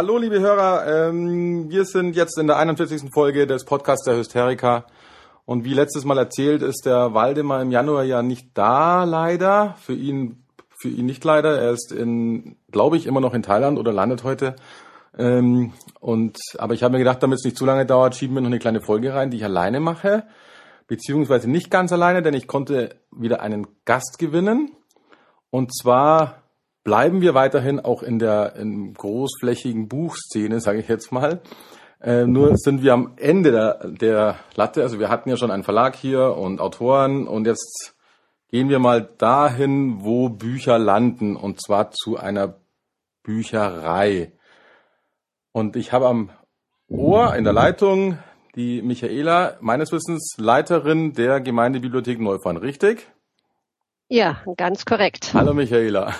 [0.00, 3.12] Hallo liebe Hörer, ähm, wir sind jetzt in der 41.
[3.12, 4.86] Folge des Podcasts der Hysteriker
[5.44, 9.74] und wie letztes Mal erzählt, ist der Waldemar im Januar ja nicht da, leider.
[9.78, 10.42] Für ihn,
[10.80, 11.60] für ihn nicht leider.
[11.60, 14.56] Er ist in, glaube ich, immer noch in Thailand oder landet heute.
[15.18, 18.40] Ähm, und aber ich habe mir gedacht, damit es nicht zu lange dauert, schieben wir
[18.40, 20.24] noch eine kleine Folge rein, die ich alleine mache,
[20.86, 24.70] beziehungsweise nicht ganz alleine, denn ich konnte wieder einen Gast gewinnen.
[25.50, 26.40] Und zwar
[26.84, 31.40] bleiben wir weiterhin auch in der in großflächigen Buchszene, sage ich jetzt mal.
[32.00, 34.82] Äh, nur sind wir am Ende der, der Latte.
[34.82, 37.94] Also wir hatten ja schon einen Verlag hier und Autoren und jetzt
[38.48, 42.56] gehen wir mal dahin, wo Bücher landen und zwar zu einer
[43.22, 44.32] Bücherei.
[45.52, 46.30] Und ich habe am
[46.88, 48.18] Ohr in der Leitung
[48.56, 53.06] die Michaela, meines Wissens Leiterin der Gemeindebibliothek Neufahren, richtig?
[54.12, 55.30] Ja, ganz korrekt.
[55.34, 56.12] Hallo Michaela.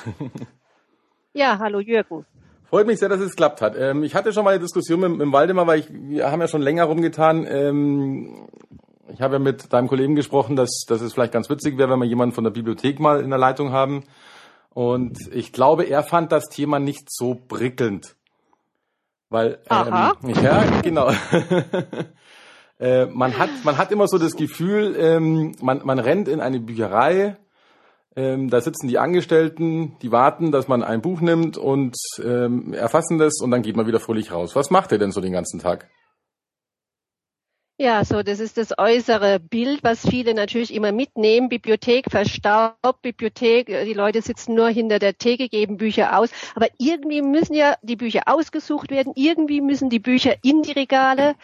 [1.33, 2.25] Ja, hallo Jürgen.
[2.69, 3.75] Freut mich sehr, dass es geklappt hat.
[3.77, 6.47] Ähm, ich hatte schon mal eine Diskussion mit, mit Waldemar, weil ich, wir haben ja
[6.47, 7.47] schon länger rumgetan.
[7.49, 8.49] Ähm,
[9.13, 11.99] ich habe ja mit deinem Kollegen gesprochen, dass, dass es vielleicht ganz witzig wäre, wenn
[11.99, 14.05] wir jemanden von der Bibliothek mal in der Leitung haben.
[14.71, 18.15] Und ich glaube, er fand das Thema nicht so prickelnd.
[19.31, 20.15] Weil, Aha.
[20.23, 21.11] ähm, ja, genau.
[22.79, 26.61] äh, man hat, man hat immer so das Gefühl, ähm, man, man rennt in eine
[26.61, 27.37] Bücherei,
[28.17, 33.19] ähm, da sitzen die Angestellten, die warten, dass man ein Buch nimmt und ähm, erfassen
[33.19, 34.57] das und dann geht man wieder fröhlich raus.
[34.57, 35.89] Was macht ihr denn so den ganzen Tag?
[37.79, 41.49] Ja, so das ist das äußere Bild, was viele natürlich immer mitnehmen.
[41.49, 46.29] Bibliothek verstaubt, Bibliothek, äh, die Leute sitzen nur hinter der Theke, geben Bücher aus.
[46.55, 51.37] Aber irgendwie müssen ja die Bücher ausgesucht werden, irgendwie müssen die Bücher in die Regale.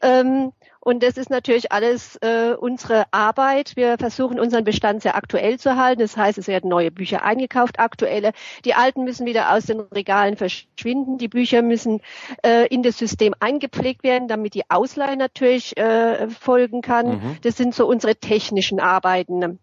[0.00, 0.52] Ähm,
[0.82, 3.76] und das ist natürlich alles äh, unsere Arbeit.
[3.76, 6.00] Wir versuchen unseren Bestand sehr aktuell zu halten.
[6.00, 8.32] Das heißt, es werden neue Bücher eingekauft, aktuelle.
[8.64, 11.18] Die alten müssen wieder aus den Regalen verschwinden.
[11.18, 12.00] Die Bücher müssen
[12.42, 17.08] äh, in das System eingepflegt werden, damit die Ausleihe natürlich äh, folgen kann.
[17.08, 17.36] Mhm.
[17.42, 19.58] Das sind so unsere technischen Arbeiten.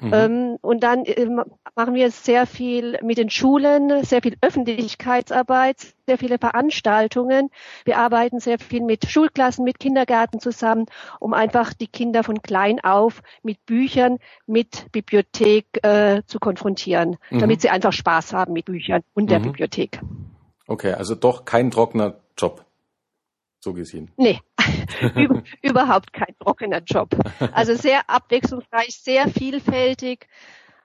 [0.00, 0.14] Mhm.
[0.14, 1.42] Ähm, und dann ähm,
[1.74, 7.50] machen wir sehr viel mit den Schulen, sehr viel Öffentlichkeitsarbeit, sehr viele Veranstaltungen.
[7.84, 10.86] Wir arbeiten sehr viel mit Schulklassen, mit Kindergärten zusammen,
[11.18, 17.38] um einfach die Kinder von klein auf mit Büchern, mit Bibliothek äh, zu konfrontieren, Mhm.
[17.38, 19.44] damit sie einfach Spaß haben mit Büchern und der Mhm.
[19.44, 20.00] Bibliothek.
[20.66, 22.64] Okay, also doch kein trockener Job.
[23.60, 24.10] So gesehen.
[24.16, 24.40] Nee,
[25.16, 27.10] über, überhaupt kein trockener Job.
[27.52, 30.28] Also sehr abwechslungsreich, sehr vielfältig.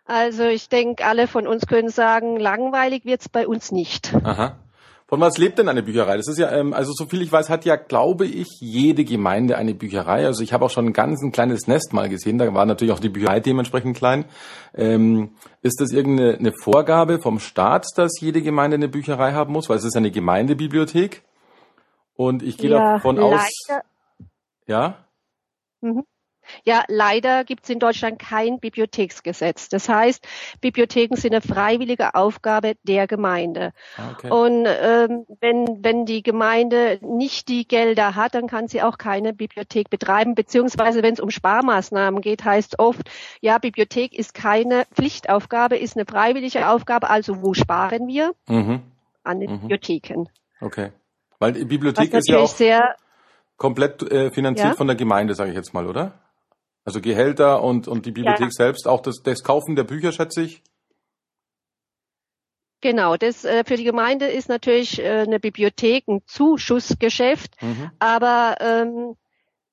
[0.06, 4.14] Also ich denke, alle von uns können sagen, langweilig wird's bei uns nicht.
[4.24, 4.60] Aha.
[5.08, 6.18] Von was lebt denn eine Bücherei?
[6.18, 9.56] Das ist ja, ähm, also so viel ich weiß, hat ja, glaube ich, jede Gemeinde
[9.56, 10.26] eine Bücherei.
[10.26, 12.40] Also ich habe auch schon ein ganz ein kleines Nest mal gesehen.
[12.40, 14.26] Da war natürlich auch die Bücherei dementsprechend klein.
[14.74, 15.30] Ähm,
[15.62, 19.70] ist das irgendeine eine Vorgabe vom Staat, dass jede Gemeinde eine Bücherei haben muss?
[19.70, 21.22] Weil es ist ja eine Gemeindebibliothek.
[22.16, 23.84] Und ich gehe Ja, davon aus, leider-
[24.68, 24.98] ja,
[26.64, 29.68] Ja, leider gibt es in Deutschland kein Bibliotheksgesetz.
[29.70, 30.28] Das heißt,
[30.62, 33.72] Bibliotheken sind eine freiwillige Aufgabe der Gemeinde.
[33.98, 34.32] Ah, okay.
[34.32, 39.34] Und ähm, wenn, wenn die Gemeinde nicht die Gelder hat, dann kann sie auch keine
[39.34, 40.36] Bibliothek betreiben.
[40.36, 43.10] Beziehungsweise wenn es um Sparmaßnahmen geht, heißt oft,
[43.42, 47.10] ja, Bibliothek ist keine Pflichtaufgabe, ist eine freiwillige Aufgabe.
[47.10, 48.34] Also wo sparen wir?
[48.48, 48.82] Mhm.
[49.24, 49.60] An den Mhm.
[49.62, 50.26] Bibliotheken.
[50.62, 50.92] Okay.
[51.40, 52.56] Weil die Bibliothek ist ja auch
[53.58, 54.76] komplett äh, finanziert Ja.
[54.76, 56.14] von der Gemeinde, sage ich jetzt mal, oder?
[56.84, 60.62] Also Gehälter und, und die Bibliothek selbst, auch das, das Kaufen der Bücher, schätze ich.
[62.82, 67.60] genau, das äh, für die Gemeinde ist natürlich äh, eine Bibliothek ein Zuschussgeschäft.
[67.62, 67.90] Mhm.
[67.98, 69.16] Aber ähm,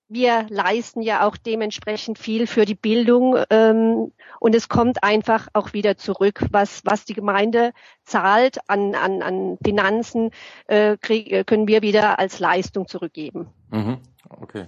[0.08, 4.12] wir leisten ja auch dementsprechend viel für die Bildung ähm,
[4.42, 7.70] und es kommt einfach auch wieder zurück, was was die Gemeinde
[8.04, 10.30] zahlt an an, an Finanzen,
[10.66, 13.50] äh, krieg, äh, können wir wieder als Leistung zurückgeben.
[13.70, 13.98] Mhm.
[14.28, 14.66] Okay.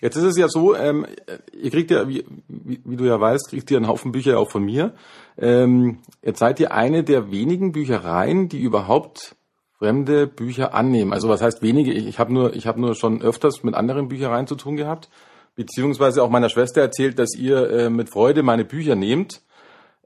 [0.00, 1.06] Jetzt ist es ja so, ähm,
[1.52, 4.64] ihr kriegt ja, wie, wie, du ja weißt, kriegt ihr einen Haufen Bücher auch von
[4.64, 4.94] mir.
[5.36, 9.36] Ähm, jetzt seid ihr eine der wenigen Büchereien, die überhaupt
[9.78, 11.12] fremde Bücher annehmen.
[11.12, 11.92] Also was heißt wenige?
[11.92, 15.10] Ich, ich habe nur, ich habe nur schon öfters mit anderen Büchereien zu tun gehabt,
[15.54, 19.42] beziehungsweise auch meiner Schwester erzählt, dass ihr äh, mit Freude meine Bücher nehmt.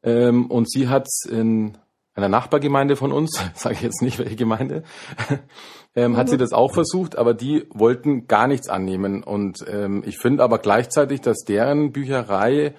[0.02, 1.76] Ähm, und sie hat in
[2.14, 4.82] einer Nachbargemeinde von uns, sage ich jetzt nicht welche Gemeinde,
[5.96, 9.22] ähm, hat sie das auch versucht, aber die wollten gar nichts annehmen.
[9.22, 12.74] Und ähm, ich finde aber gleichzeitig, dass deren Bücherei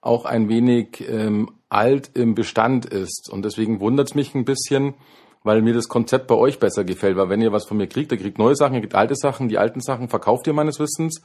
[0.00, 3.28] auch ein wenig ähm, alt im Bestand ist.
[3.30, 4.94] Und deswegen wundert es mich ein bisschen,
[5.44, 7.16] weil mir das Konzept bei euch besser gefällt.
[7.16, 9.48] Weil wenn ihr was von mir kriegt, ihr kriegt neue Sachen, ihr kriegt alte Sachen.
[9.48, 11.22] Die alten Sachen verkauft ihr meines Wissens,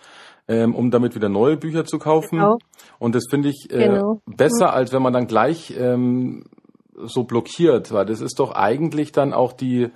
[0.47, 2.37] ähm, um damit wieder neue Bücher zu kaufen.
[2.37, 2.59] Genau.
[2.99, 4.21] Und das finde ich äh, genau.
[4.25, 6.43] besser, als wenn man dann gleich ähm,
[6.93, 7.93] so blockiert.
[7.93, 9.89] Weil das ist doch eigentlich dann auch die,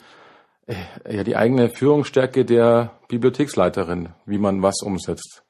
[0.67, 0.75] äh,
[1.17, 5.43] ja, die eigene Führungsstärke der Bibliotheksleiterin, wie man was umsetzt.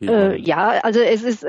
[0.00, 1.46] Äh, ja, also es ist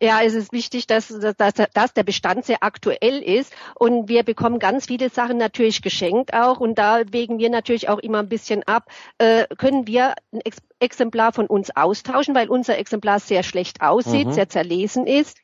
[0.00, 4.58] ja, es ist wichtig, dass, dass, dass der Bestand sehr aktuell ist und wir bekommen
[4.58, 8.62] ganz viele Sachen natürlich geschenkt auch und da wägen wir natürlich auch immer ein bisschen
[8.64, 8.86] ab,
[9.18, 14.28] äh, können wir ein Ex Exemplar von uns austauschen, weil unser Exemplar sehr schlecht aussieht,
[14.28, 14.32] mhm.
[14.32, 15.38] sehr zerlesen ist.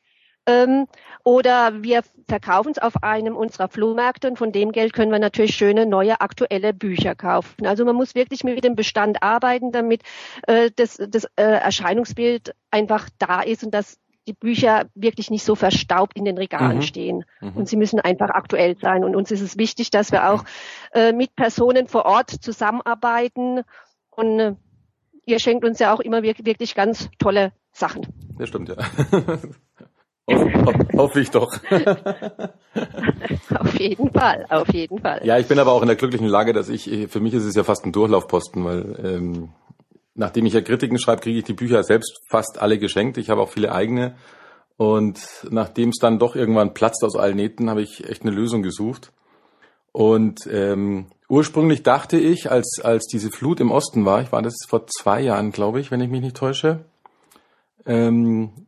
[0.47, 0.87] Ähm,
[1.25, 5.55] oder wir verkaufen es auf einem unserer Flohmärkte und von dem Geld können wir natürlich
[5.55, 7.65] schöne neue aktuelle Bücher kaufen.
[7.65, 10.03] Also man muss wirklich mit dem Bestand arbeiten, damit
[10.47, 15.55] äh, das, das äh, Erscheinungsbild einfach da ist und dass die Bücher wirklich nicht so
[15.55, 16.81] verstaubt in den Regalen mhm.
[16.81, 17.25] stehen.
[17.41, 17.53] Mhm.
[17.55, 19.03] Und sie müssen einfach aktuell sein.
[19.03, 20.43] Und uns ist es wichtig, dass wir auch
[20.93, 23.61] äh, mit Personen vor Ort zusammenarbeiten.
[24.09, 24.55] Und äh,
[25.25, 28.07] ihr schenkt uns ja auch immer wirklich ganz tolle Sachen.
[28.37, 28.75] Das stimmt, ja.
[30.97, 31.55] Hoffe ich doch.
[33.59, 35.21] auf jeden Fall, auf jeden Fall.
[35.23, 37.53] Ja, ich bin aber auch in der glücklichen Lage, dass ich, für mich ist es
[37.53, 39.49] ja fast ein Durchlaufposten, weil ähm,
[40.15, 43.17] nachdem ich ja Kritiken schreibe, kriege ich die Bücher selbst fast alle geschenkt.
[43.17, 44.15] Ich habe auch viele eigene.
[44.77, 45.19] Und
[45.49, 49.11] nachdem es dann doch irgendwann platzt aus allen Nähten, habe ich echt eine Lösung gesucht.
[49.91, 54.55] Und ähm, ursprünglich dachte ich, als, als diese Flut im Osten war, ich war das
[54.67, 56.83] vor zwei Jahren, glaube ich, wenn ich mich nicht täusche,
[57.85, 58.64] ähm,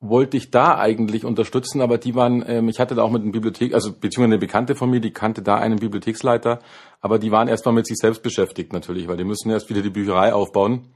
[0.00, 3.32] wollte ich da eigentlich unterstützen, aber die waren, ähm, ich hatte da auch mit einem
[3.32, 6.60] Bibliothek, also beziehungsweise eine Bekannte von mir, die kannte da einen Bibliotheksleiter,
[7.00, 9.90] aber die waren erstmal mit sich selbst beschäftigt natürlich, weil die müssen erst wieder die
[9.90, 10.86] Bücherei aufbauen.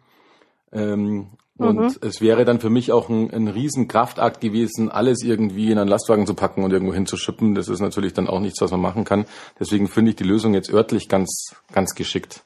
[0.72, 1.28] Ähm,
[1.58, 1.66] mhm.
[1.66, 5.78] Und es wäre dann für mich auch ein, ein riesen Kraftakt gewesen, alles irgendwie in
[5.78, 7.54] einen Lastwagen zu packen und irgendwo hinzuschippen.
[7.54, 9.26] Das ist natürlich dann auch nichts, was man machen kann.
[9.60, 12.44] Deswegen finde ich die Lösung jetzt örtlich ganz, ganz geschickt.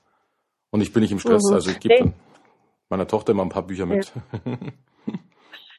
[0.70, 1.54] Und ich bin nicht im Stress, mhm.
[1.54, 2.12] also ich gebe
[2.90, 4.12] meiner Tochter immer ein paar Bücher mit.
[4.44, 4.56] Ja.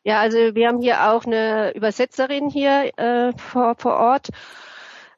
[0.10, 4.30] Ja, also wir haben hier auch eine Übersetzerin hier äh, vor, vor Ort,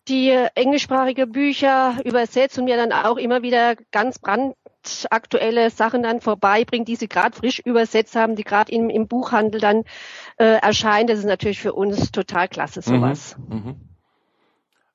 [0.10, 6.90] die englischsprachige Bücher übersetzt und mir dann auch immer wieder ganz brandaktuelle Sachen dann vorbeibringt,
[6.90, 9.86] die sie gerade frisch übersetzt haben, die gerade im, im Buchhandel dann
[10.36, 11.08] äh, erscheinen.
[11.08, 13.38] Das ist natürlich für uns total klasse, mhm, sowas.
[13.48, 13.76] Mhm.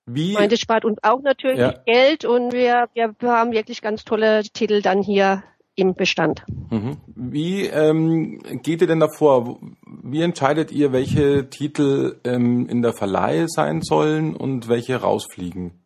[0.04, 0.32] Wie?
[0.32, 1.72] Ich meine, das spart uns auch natürlich ja.
[1.86, 5.42] Geld und wir, wir haben wirklich ganz tolle Titel dann hier
[5.76, 6.44] im Bestand.
[6.70, 6.96] Mhm.
[7.14, 9.58] Wie ähm, geht ihr denn davor?
[10.02, 15.85] Wie entscheidet ihr, welche Titel ähm, in der Verleihe sein sollen und welche rausfliegen?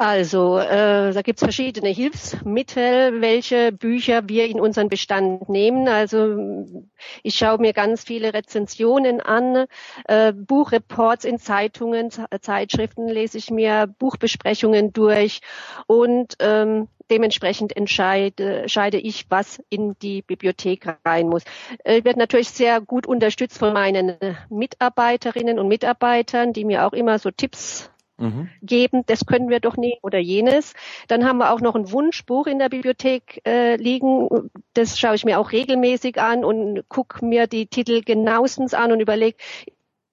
[0.00, 5.88] Also äh, da gibt's verschiedene Hilfsmittel, welche Bücher wir in unseren Bestand nehmen.
[5.88, 6.86] Also
[7.24, 9.66] ich schaue mir ganz viele Rezensionen an,
[10.04, 15.40] äh, Buchreports in Zeitungen, Zeitschriften lese ich mir, Buchbesprechungen durch
[15.88, 21.42] und ähm, dementsprechend entscheide, entscheide ich, was in die Bibliothek rein muss.
[21.84, 24.16] Ich werde natürlich sehr gut unterstützt von meinen
[24.48, 28.48] Mitarbeiterinnen und Mitarbeitern, die mir auch immer so Tipps mhm.
[28.62, 30.74] geben, das können wir doch nehmen oder jenes.
[31.08, 34.28] Dann haben wir auch noch ein Wunschbuch in der Bibliothek äh, liegen.
[34.74, 39.00] Das schaue ich mir auch regelmäßig an und gucke mir die Titel genauestens an und
[39.00, 39.36] überlege,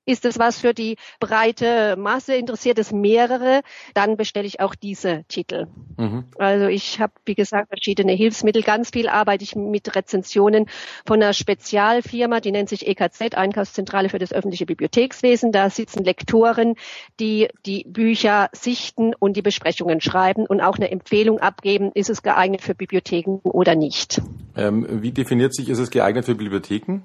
[0.06, 2.36] ist es was für die breite Masse?
[2.36, 3.62] Interessiert es mehrere?
[3.94, 5.68] Dann bestelle ich auch diese Titel.
[5.98, 6.26] Mhm.
[6.38, 8.64] Also ich habe, wie gesagt, verschiedene Hilfsmittel.
[8.64, 10.68] Ganz viel arbeite ich mit Rezensionen
[11.06, 15.52] von einer Spezialfirma, die nennt sich EKZ, Einkaufszentrale für das öffentliche Bibliothekswesen.
[15.52, 16.76] Da sitzen Lektoren,
[17.20, 22.22] die die Bücher sichten und die Besprechungen schreiben und auch eine Empfehlung abgeben, ist es
[22.22, 24.22] geeignet für Bibliotheken oder nicht.
[24.56, 27.02] Ähm, wie definiert sich, ist es geeignet für Bibliotheken?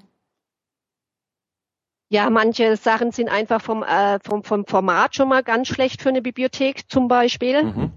[2.11, 6.09] Ja, manche Sachen sind einfach vom, äh, vom, vom Format schon mal ganz schlecht für
[6.09, 7.63] eine Bibliothek zum Beispiel.
[7.63, 7.91] Mhm.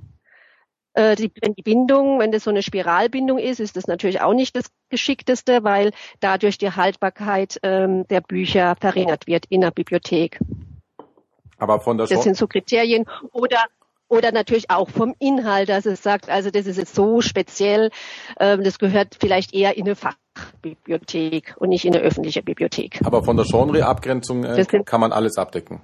[0.93, 4.33] Äh, die, wenn die Bindung, wenn das so eine Spiralbindung ist, ist das natürlich auch
[4.33, 5.91] nicht das Geschickteste, weil
[6.21, 10.39] dadurch die Haltbarkeit ähm, der Bücher verringert wird in der Bibliothek.
[11.59, 13.07] Aber von der Das sind so Kriterien.
[13.33, 13.65] Oder
[14.07, 17.91] oder natürlich auch vom Inhalt, dass es sagt, also das ist jetzt so speziell,
[18.39, 19.97] ähm, das gehört vielleicht eher in eine
[20.35, 23.01] Fachbibliothek und nicht in eine öffentliche Bibliothek.
[23.05, 25.81] Aber von der Genreabgrenzung äh, Das kann man alles abdecken.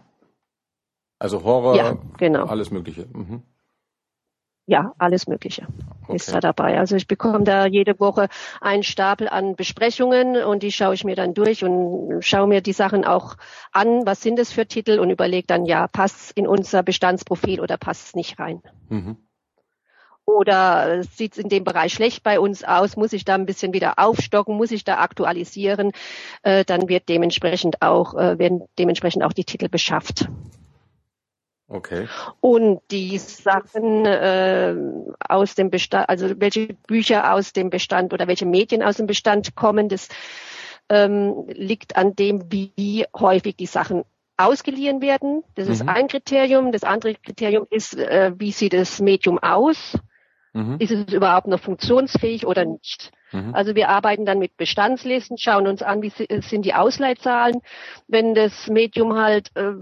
[1.18, 2.46] Also Horror, Ja, genau.
[2.46, 3.06] alles Mögliche.
[3.12, 3.42] Mhm.
[4.66, 5.66] Ja, alles Mögliche
[6.08, 6.32] ist Okay.
[6.32, 6.78] da dabei.
[6.78, 8.28] Also ich bekomme da jede Woche
[8.60, 12.72] einen Stapel an Besprechungen und die schaue ich mir dann durch und schaue mir die
[12.72, 13.36] Sachen auch
[13.72, 17.78] an, was sind es für Titel und überlege dann, ja, passt in unser Bestandsprofil oder
[17.78, 18.62] passt es nicht rein.
[18.88, 19.16] Mhm.
[20.24, 22.96] Oder sieht es in dem Bereich schlecht bei uns aus?
[22.96, 24.56] Muss ich da ein bisschen wieder aufstocken?
[24.56, 25.92] Muss ich da aktualisieren?
[26.42, 30.28] Äh, dann wird dementsprechend auch, äh, werden dementsprechend auch die Titel beschafft.
[31.68, 32.08] Okay.
[32.40, 34.74] Und die Sachen äh,
[35.28, 39.54] aus dem Bestand, also welche Bücher aus dem Bestand oder welche Medien aus dem Bestand
[39.54, 40.08] kommen, das
[40.88, 44.02] ähm, liegt an dem, wie häufig die Sachen
[44.36, 45.44] ausgeliehen werden.
[45.54, 45.88] Das ist Mhm.
[45.90, 46.72] ein Kriterium.
[46.72, 49.96] Das andere Kriterium ist, äh, wie sieht das Medium aus?
[50.52, 50.76] Mhm.
[50.80, 53.12] Ist es überhaupt noch funktionsfähig oder nicht?
[53.32, 53.54] Mhm.
[53.54, 57.60] Also wir arbeiten dann mit Bestandslisten, schauen uns an, wie si- sind die Ausleitzahlen.
[58.08, 59.72] Wenn das Medium halt äh,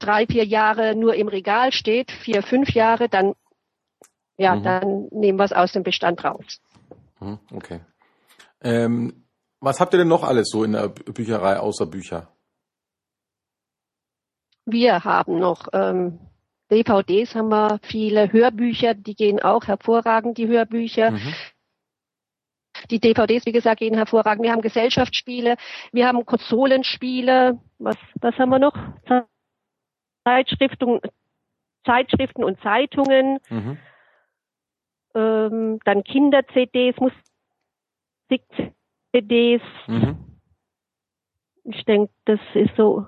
[0.00, 3.34] drei, vier Jahre nur im Regal steht, vier, fünf Jahre, dann
[4.40, 4.62] ja, Mhm.
[4.64, 6.60] dann nehmen wir es aus dem Bestand raus.
[7.20, 7.38] Mhm.
[7.52, 7.80] Okay.
[8.60, 9.24] Ähm,
[9.60, 12.28] was habt ihr denn noch alles so in der Bü- Bücherei außer Bücher?
[14.66, 16.18] Wir haben noch ähm,
[16.70, 21.12] DVDs, haben wir viele Hörbücher, die gehen auch hervorragend, die Hörbücher.
[21.12, 21.34] Mhm.
[22.90, 24.44] Die DVDs, wie gesagt, gehen hervorragend.
[24.44, 25.56] Wir haben Gesellschaftsspiele,
[25.92, 27.58] wir haben Konsolenspiele.
[27.78, 28.76] Was, was haben wir noch?
[30.24, 31.00] Zeitschriften,
[31.84, 33.38] Zeitschriften und Zeitungen.
[33.48, 33.78] Mhm.
[35.14, 36.96] Ähm, dann Kinder-CDs,
[38.30, 39.62] Musik-CDs.
[39.86, 40.38] Mhm.
[41.64, 43.06] Ich denke, das ist so.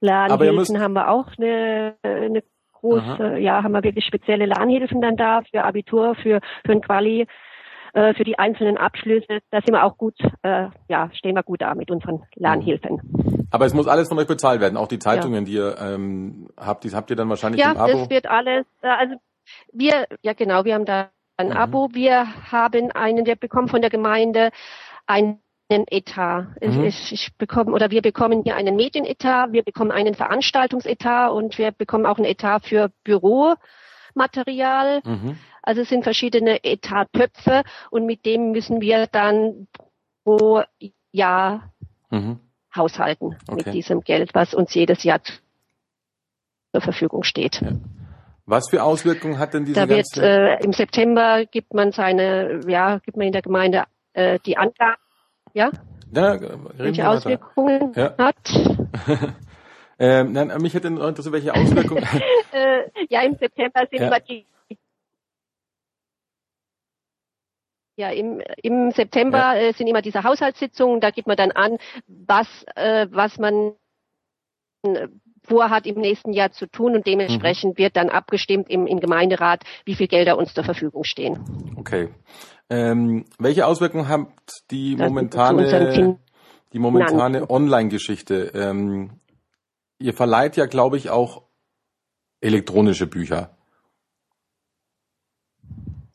[0.00, 2.42] Lernhilfen haben wir auch eine, eine
[2.82, 3.36] große, Aha.
[3.38, 7.26] ja, haben wir wirklich spezielle Lernhilfen dann da für Abitur, für, für ein Quali,
[7.94, 9.38] äh, für die einzelnen Abschlüsse.
[9.50, 13.00] Da sind wir auch gut, äh, ja, stehen wir gut da mit unseren Lernhilfen.
[13.50, 16.84] Aber es muss alles von euch bezahlt werden, auch die Zeitungen, die ihr ähm, habt,
[16.84, 17.92] die habt ihr dann wahrscheinlich Ja, im Abo.
[17.92, 19.14] das wird alles, äh, also
[19.72, 21.56] wir, ja genau, wir haben da ein Mhm.
[21.56, 21.88] Abo.
[21.92, 24.50] Wir haben einen, wir bekommen von der Gemeinde
[25.06, 25.41] einen
[25.88, 26.46] Etat.
[26.60, 26.84] Mhm.
[26.84, 31.72] Ich, ich bekomme, oder wir bekommen hier einen Medienetat, wir bekommen einen Veranstaltungsetat und wir
[31.72, 35.00] bekommen auch einen Etat für Büromaterial.
[35.04, 35.38] Mhm.
[35.62, 39.68] Also es sind verschiedene Etattöpfe und mit dem müssen wir dann
[40.24, 40.62] pro
[41.12, 41.72] Jahr
[42.10, 42.40] Mhm.
[42.76, 43.54] haushalten Okay.
[43.56, 45.20] mit diesem Geld, was uns jedes Jahr
[46.72, 47.62] zur Verfügung steht.
[48.44, 52.60] Was für Auswirkungen hat denn diese Da wird ganze äh, im September gibt man seine,
[52.66, 55.00] ja, gibt man in der Gemeinde äh, die Angaben,
[55.54, 55.70] ja,
[56.12, 57.10] ja, reden welche wir.
[57.10, 58.14] Auswirkungen Ja.
[58.18, 58.36] hat.
[59.98, 62.04] Ähm, nein, mich hätte interessiert, welche Auswirkungen.
[62.52, 64.08] Äh, ja, im September sind Ja.
[64.08, 64.46] immer die
[67.96, 72.48] ja, im, im September äh, sind immer diese Haushaltssitzungen, da gibt man dann an, was,
[72.74, 73.74] äh, was man
[74.82, 75.08] äh,
[75.44, 79.94] vorhat im nächsten Jahr zu tun und dementsprechend wird dann abgestimmt im, im Gemeinderat, wie
[79.94, 81.38] viel Gelder uns zur Verfügung stehen.
[81.76, 82.08] Okay.
[82.72, 84.28] Ähm, welche Auswirkungen hat
[84.70, 86.18] die momentane,
[86.72, 88.52] die momentane Online-Geschichte?
[88.54, 89.20] Ähm,
[89.98, 91.42] ihr verleiht ja, glaube ich, auch
[92.40, 93.50] elektronische Bücher.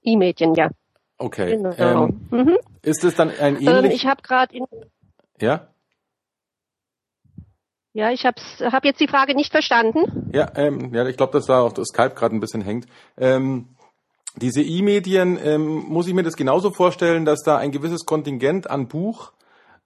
[0.01, 0.71] E-Medien, ja.
[1.19, 1.57] Okay.
[1.57, 1.75] Genau.
[1.77, 2.57] Ähm, mhm.
[2.81, 3.93] ist es dann ein ähm, ähnlich?
[3.93, 4.65] ich habe gerade in
[5.39, 5.67] ja?
[7.93, 10.31] Ja, ich habe hab jetzt die Frage nicht verstanden.
[10.33, 12.87] Ja, ähm, ja, ich glaube, dass da auch das Skype gerade ein bisschen hängt.
[13.15, 13.76] Ähm,
[14.41, 18.87] diese E-Medien, ähm, muss ich mir das genauso vorstellen, dass da ein gewisses Kontingent an
[18.87, 19.33] Buch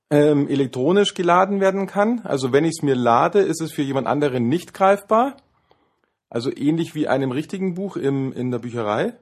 [0.09, 2.21] ähm, elektronisch geladen werden kann?
[2.25, 5.37] Also wenn ich es mir lade, ist es für jemand anderen nicht greifbar?
[6.29, 9.13] Also ähnlich wie einem richtigen Buch im, in der Bücherei?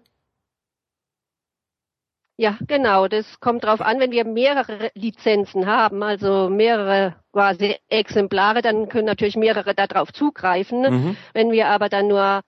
[2.38, 3.10] Ja, genau.
[3.10, 9.08] Das kommt drauf an, wenn wir mehrere Lizenzen haben, also mehrere quasi Exemplare, dann können
[9.08, 10.82] natürlich mehrere darauf zugreifen.
[10.82, 11.18] Mhm.
[11.34, 12.42] Wenn wir aber dann nur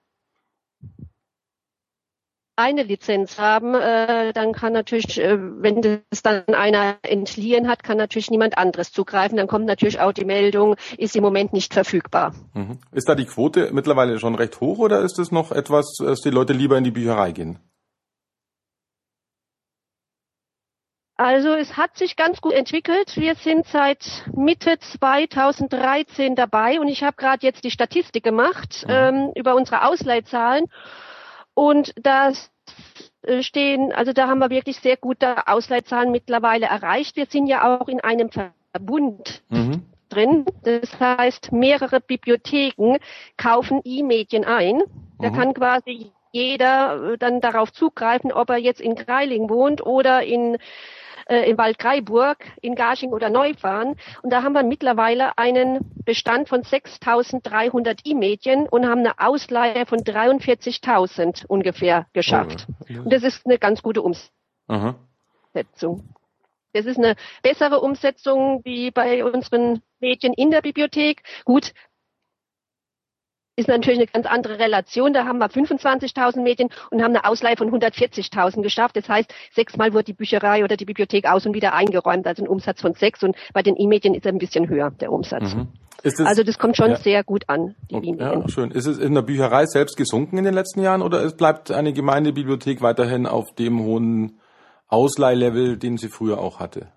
[2.62, 7.98] eine Lizenz haben, äh, dann kann natürlich, äh, wenn das dann einer entliehen hat, kann
[7.98, 9.38] natürlich niemand anderes zugreifen.
[9.38, 12.34] Dann kommt natürlich auch die Meldung, ist im Moment nicht verfügbar.
[12.54, 12.80] Mhm.
[12.92, 16.30] Ist da die Quote mittlerweile schon recht hoch oder ist es noch etwas, dass die
[16.30, 17.60] Leute lieber in die Bücherei gehen?
[21.18, 23.16] Also es hat sich ganz gut entwickelt.
[23.16, 24.04] Wir sind seit
[24.34, 28.94] Mitte 2013 dabei und ich habe gerade jetzt die Statistik gemacht Mhm.
[28.94, 30.66] ähm, über unsere Ausleihzahlen
[31.54, 32.51] und das
[33.42, 37.16] stehen, also da haben wir wirklich sehr gute Ausleihzahlen mittlerweile erreicht.
[37.16, 39.84] Wir sind ja auch in einem Verbund mhm.
[40.10, 40.46] drin.
[40.64, 42.98] Das heißt, mehrere Bibliotheken
[43.38, 44.82] kaufen E-Medien ein.
[45.20, 45.36] Da mhm.
[45.36, 50.58] kann quasi jeder äh, dann darauf zugreifen, ob er jetzt in Greiling wohnt oder in
[51.32, 53.96] äh, in Waldkraiburg, in Garching oder Neufahren.
[54.22, 60.00] Und da haben wir mittlerweile einen Bestand von 6.300 E-Medien und haben eine Ausleihe von
[60.00, 62.68] 43.000 ungefähr geschafft.
[62.82, 64.34] Oh, und das ist eine ganz gute Umsetzung.
[64.68, 64.96] Aha.
[66.74, 71.24] Das ist eine bessere Umsetzung wie bei unseren Medien in der Bibliothek.
[71.46, 71.74] Gut,
[73.56, 75.14] ist natürlich eine ganz andere Relation.
[75.14, 78.96] Da haben wir 25.000 Medien und haben eine Ausleihe von 140.000 geschafft.
[78.96, 82.48] Das heißt, sechsmal wurde die Bücherei oder die Bibliothek aus und wieder eingeräumt, also ein
[82.48, 83.24] Umsatz von sechs.
[83.24, 85.54] Und bei den E-Medien ist er ein bisschen höher, der Umsatz.
[85.54, 85.68] Mhm.
[86.04, 86.96] Das, also das kommt schon ja.
[86.96, 88.42] sehr gut an, die okay, E-Medien.
[88.42, 88.72] Ja, schön.
[88.72, 91.94] Ist es in der Bücherei selbst gesunken in den letzten Jahren oder es bleibt eine
[91.94, 94.40] Gemeindebibliothek weiterhin auf dem hohen
[94.88, 96.88] Ausleihlevel, den sie früher auch hatte?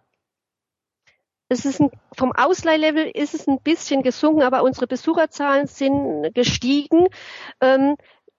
[1.49, 7.07] Es ist ein, vom Ausleihlevel ist es ein bisschen gesunken, aber unsere Besucherzahlen sind gestiegen.
[7.61, 7.97] Ähm,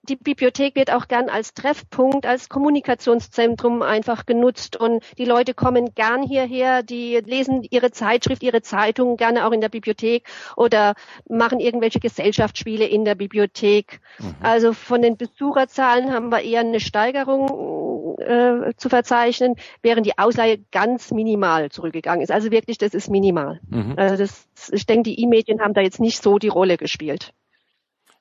[0.08, 5.94] die Bibliothek wird auch gern als Treffpunkt, als Kommunikationszentrum einfach genutzt und die Leute kommen
[5.94, 10.24] gern hierher, die lesen ihre Zeitschrift, ihre Zeitung gerne auch in der Bibliothek
[10.56, 10.94] oder
[11.28, 14.00] machen irgendwelche Gesellschaftsspiele in der Bibliothek.
[14.18, 14.34] Mhm.
[14.40, 20.58] Also von den Besucherzahlen haben wir eher eine Steigerung äh, zu verzeichnen, während die Ausleihe
[20.72, 22.30] ganz minimal zurückgegangen ist.
[22.30, 23.60] Also wirklich, das ist minimal.
[23.68, 23.94] Mhm.
[23.96, 27.32] Also das, ich denke, die E-Medien haben da jetzt nicht so die Rolle gespielt.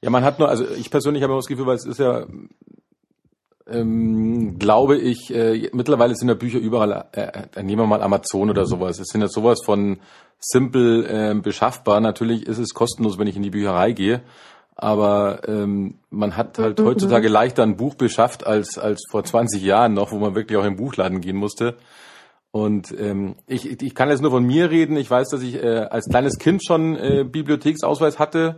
[0.01, 2.25] Ja, man hat nur, also ich persönlich habe immer das Gefühl, weil es ist ja,
[3.67, 7.21] ähm, glaube ich, äh, mittlerweile sind ja Bücher überall, äh,
[7.55, 8.99] äh, nehmen wir mal Amazon oder sowas.
[8.99, 9.99] Es sind ja sowas von
[10.39, 11.99] simpel äh, beschaffbar.
[12.01, 14.21] Natürlich ist es kostenlos, wenn ich in die Bücherei gehe.
[14.75, 16.86] Aber ähm, man hat halt mhm.
[16.86, 20.65] heutzutage leichter ein Buch beschafft als, als vor 20 Jahren noch, wo man wirklich auch
[20.65, 21.77] im Buchladen gehen musste.
[22.51, 24.98] Und ähm, ich, ich kann jetzt nur von mir reden.
[24.98, 28.58] Ich weiß, dass ich äh, als kleines Kind schon äh, Bibliotheksausweis hatte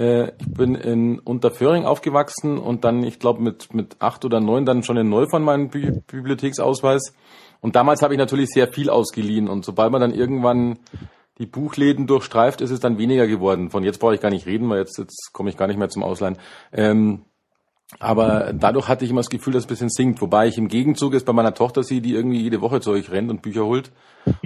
[0.00, 4.64] äh, ich bin in Unterföhring aufgewachsen und dann, ich glaube, mit, mit acht oder neun
[4.64, 7.12] dann schon in Neufahren meinen Bi Bibliotheksausweis.
[7.60, 9.48] Und damals habe ich natürlich sehr viel ausgeliehen.
[9.48, 10.78] Und sobald man dann irgendwann
[11.40, 13.70] die Buchläden durchstreift, ist es dann weniger geworden.
[13.70, 15.88] Von jetzt brauche ich gar nicht reden, weil jetzt, jetzt komme ich gar nicht mehr
[15.88, 16.36] zum Ausleihen.
[16.70, 17.24] Ähm,
[17.98, 20.20] aber dadurch hatte ich immer das Gefühl, dass es ein bisschen sinkt.
[20.20, 23.10] Wobei ich im Gegenzug jetzt bei meiner Tochter sehe, die irgendwie jede Woche zu euch
[23.10, 23.90] rennt und Bücher holt.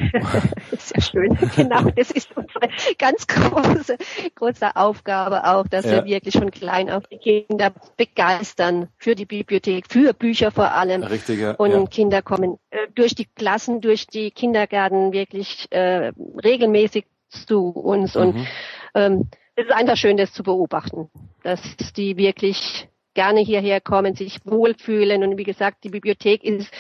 [0.71, 1.37] ist ja schön.
[1.55, 3.97] Genau, das ist unsere ganz große,
[4.35, 5.93] große Aufgabe auch, dass ja.
[5.93, 11.03] wir wirklich schon klein auf die Kinder begeistern für die Bibliothek, für Bücher vor allem.
[11.03, 11.53] Richtig, ja.
[11.53, 11.85] Und ja.
[11.87, 18.15] Kinder kommen äh, durch die Klassen, durch die Kindergärten wirklich äh, regelmäßig zu uns.
[18.15, 18.21] Mhm.
[18.23, 18.47] Und
[18.95, 21.11] ähm, es ist einfach schön, das zu beobachten,
[21.43, 21.61] dass
[21.97, 25.23] die wirklich gerne hierher kommen, sich wohlfühlen.
[25.23, 26.71] Und wie gesagt, die Bibliothek ist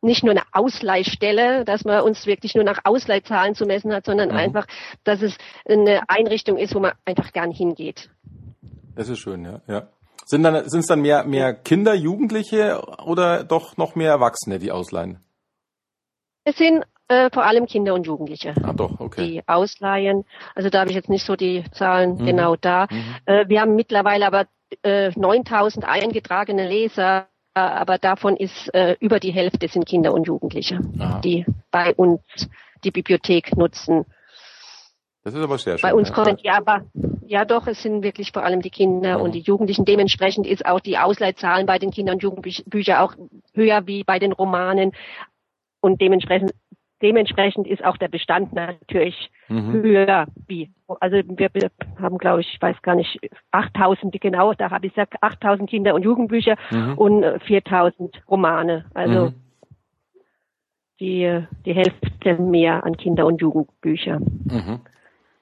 [0.00, 4.30] nicht nur eine Ausleihstelle, dass man uns wirklich nur nach Ausleihzahlen zu messen hat, sondern
[4.30, 4.36] mhm.
[4.36, 4.66] einfach,
[5.04, 8.10] dass es eine Einrichtung ist, wo man einfach gern hingeht.
[8.94, 9.60] Das ist schön, ja.
[9.68, 9.88] ja.
[10.24, 14.70] Sind dann sind es dann mehr mehr Kinder, Jugendliche oder doch noch mehr Erwachsene, die
[14.70, 15.18] ausleihen?
[16.44, 19.26] Es sind äh, vor allem Kinder und Jugendliche, ah, doch, okay.
[19.26, 20.24] die ausleihen.
[20.54, 22.26] Also da habe ich jetzt nicht so die Zahlen mhm.
[22.26, 22.86] genau da.
[22.90, 23.04] Mhm.
[23.26, 24.46] Äh, wir haben mittlerweile aber
[24.82, 30.80] äh, 9000 eingetragene Leser, aber davon ist äh, über die Hälfte sind Kinder und Jugendliche,
[30.98, 31.20] Aha.
[31.20, 32.22] die bei uns
[32.82, 34.06] die Bibliothek nutzen.
[35.22, 35.88] Das ist aber sehr schön.
[35.88, 36.86] Bei uns kommen ja, aber
[37.26, 39.16] ja doch, es sind wirklich vor allem die Kinder ja.
[39.16, 39.84] und die Jugendlichen.
[39.84, 43.14] Dementsprechend ist auch die Ausleihzahlen bei den Kinder- und Jugendbüchern auch
[43.52, 44.92] höher wie bei den Romanen.
[45.80, 46.52] Und dementsprechend
[47.02, 49.72] dementsprechend ist auch der Bestand natürlich mhm.
[49.72, 50.70] höher wie.
[51.00, 51.50] Also wir
[52.00, 53.18] haben, glaube ich, ich weiß gar nicht,
[53.50, 56.94] 8000 genau, da habe ich gesagt, 8000 Kinder- und Jugendbücher mhm.
[56.96, 58.84] und 4000 Romane.
[58.94, 59.34] Also mhm.
[61.00, 64.20] die, die Hälfte mehr an Kinder- und Jugendbücher.
[64.20, 64.80] Mhm.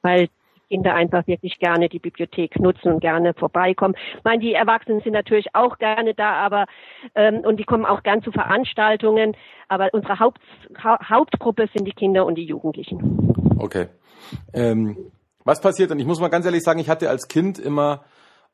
[0.02, 0.28] Weil
[0.70, 3.94] Kinder einfach wirklich gerne die Bibliothek nutzen und gerne vorbeikommen.
[4.16, 6.66] Ich meine, die Erwachsenen sind natürlich auch gerne da, aber
[7.16, 9.36] ähm, und die kommen auch gern zu Veranstaltungen.
[9.68, 10.40] Aber unsere Haupt,
[10.82, 13.34] ha Hauptgruppe sind die Kinder und die Jugendlichen.
[13.58, 13.88] Okay.
[14.52, 14.96] Ähm,
[15.44, 15.90] was passiert?
[15.90, 18.04] Und ich muss mal ganz ehrlich sagen, ich hatte als Kind immer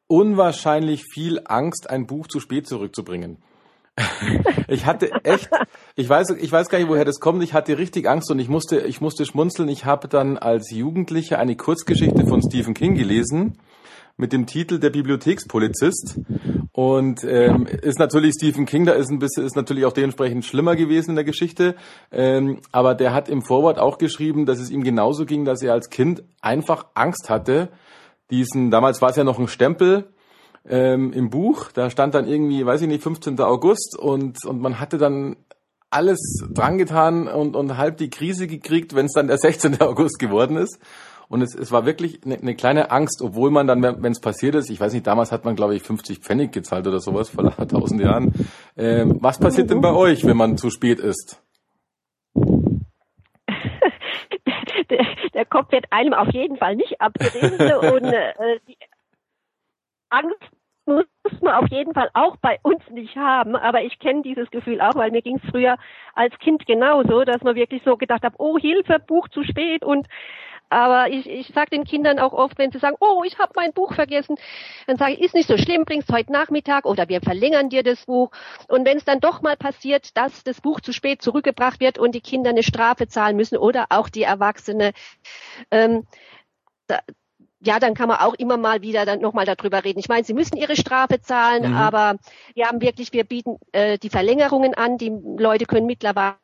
[0.06, 3.42] unwahrscheinlich viel Angst, ein Buch zu spät zurückzubringen.
[4.68, 5.48] ich hatte echt,
[5.94, 7.42] ich weiß, ich weiß gar nicht, woher das kommt.
[7.42, 9.68] Ich hatte richtig Angst und ich musste, ich musste schmunzeln.
[9.68, 13.58] Ich habe dann als Jugendlicher eine Kurzgeschichte von Stephen King gelesen
[14.18, 16.20] mit dem Titel Der Bibliothekspolizist.
[16.72, 20.76] Und ähm, ist natürlich Stephen King, da ist ein bisschen, ist natürlich auch dementsprechend schlimmer
[20.76, 21.74] gewesen in der Geschichte.
[22.12, 25.72] Ähm, aber der hat im Vorwort auch geschrieben, dass es ihm genauso ging, dass er
[25.72, 27.70] als Kind einfach Angst hatte,
[28.30, 30.08] diesen, damals war es ja noch ein Stempel,
[30.68, 31.72] ähm, im Buch.
[31.72, 33.40] Da stand dann irgendwie, weiß ich nicht, 15.
[33.40, 35.36] August und, und man hatte dann
[35.90, 36.20] alles
[36.52, 39.80] drangetan und, und halb die Krise gekriegt, wenn es dann der 16.
[39.80, 40.78] August geworden ist.
[41.28, 44.54] Und es, es war wirklich eine, eine kleine Angst, obwohl man dann, wenn es passiert
[44.54, 47.50] ist, ich weiß nicht, damals hat man, glaube ich, 50 Pfennig gezahlt oder sowas vor
[47.68, 48.32] tausend Jahren.
[48.76, 51.42] Ähm, was passiert denn bei euch, wenn man zu spät ist?
[55.34, 58.76] der, Kopf wird einem auf jeden Fall nicht abgerissen und äh, die
[60.10, 60.55] Angst
[60.86, 61.04] muss
[61.40, 63.56] man auf jeden Fall auch bei uns nicht haben.
[63.56, 65.76] Aber ich kenne dieses Gefühl auch, weil mir ging es früher
[66.14, 70.06] als Kind genauso, dass man wirklich so gedacht hat, oh Hilfe, Buch zu spät und
[70.68, 73.72] aber ich, ich sage den Kindern auch oft, wenn sie sagen, oh, ich habe mein
[73.72, 74.36] Buch vergessen,
[74.86, 78.04] dann sage ich, ist nicht so schlimm, bringst heute Nachmittag oder wir verlängern dir das
[78.06, 78.30] Buch.
[78.66, 82.16] Und wenn es dann doch mal passiert, dass das Buch zu spät zurückgebracht wird und
[82.16, 84.92] die Kinder eine Strafe zahlen müssen oder auch die Erwachsene,
[85.70, 86.04] ähm,
[86.88, 86.98] da,
[87.60, 89.98] ja, dann kann man auch immer mal wieder dann nochmal darüber reden.
[89.98, 91.76] Ich meine, sie müssen ihre Strafe zahlen, mhm.
[91.76, 92.16] aber
[92.54, 94.98] wir haben wirklich, wir bieten äh, die Verlängerungen an.
[94.98, 96.36] Die Leute können mittlerweile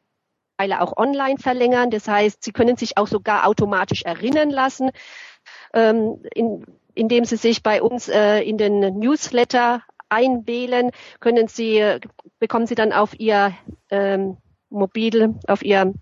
[0.79, 1.91] auch online verlängern.
[1.91, 4.91] Das heißt, sie können sich auch sogar automatisch erinnern lassen,
[5.75, 11.99] ähm, in, indem sie sich bei uns äh, in den Newsletter einwählen, können sie,
[12.39, 13.55] bekommen sie dann auf ihr
[13.91, 14.37] ähm,
[14.69, 15.95] Mobil, auf ihr,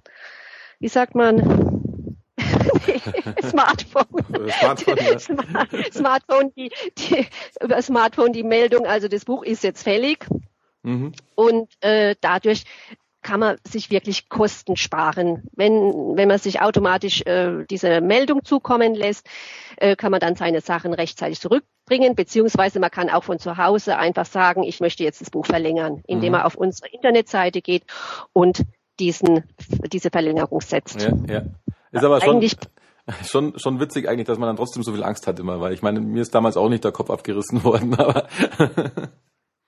[0.79, 1.70] wie sagt man,
[3.43, 4.51] Smartphone.
[4.51, 5.93] Smartphone, ja.
[5.93, 7.27] Smartphone, die, die,
[7.63, 10.27] über Smartphone die Meldung, also das Buch ist jetzt fällig.
[10.83, 11.13] Mhm.
[11.35, 12.65] Und äh, dadurch
[13.23, 15.43] kann man sich wirklich Kosten sparen.
[15.53, 19.27] Wenn, wenn man sich automatisch äh, diese Meldung zukommen lässt,
[19.77, 23.99] äh, kann man dann seine Sachen rechtzeitig zurückbringen, beziehungsweise man kann auch von zu Hause
[23.99, 26.39] einfach sagen, ich möchte jetzt das Buch verlängern, indem mhm.
[26.39, 27.85] man auf unsere Internetseite geht
[28.33, 28.63] und
[28.99, 29.45] diesen,
[29.93, 31.03] diese Verlängerung setzt.
[31.03, 31.43] Ja, ja.
[31.93, 32.57] Ist aber schon, Eigentlich
[33.29, 35.83] schon, schon witzig eigentlich, dass man dann trotzdem so viel Angst hat immer, weil ich
[35.83, 38.29] meine, mir ist damals auch nicht der Kopf abgerissen worden, aber.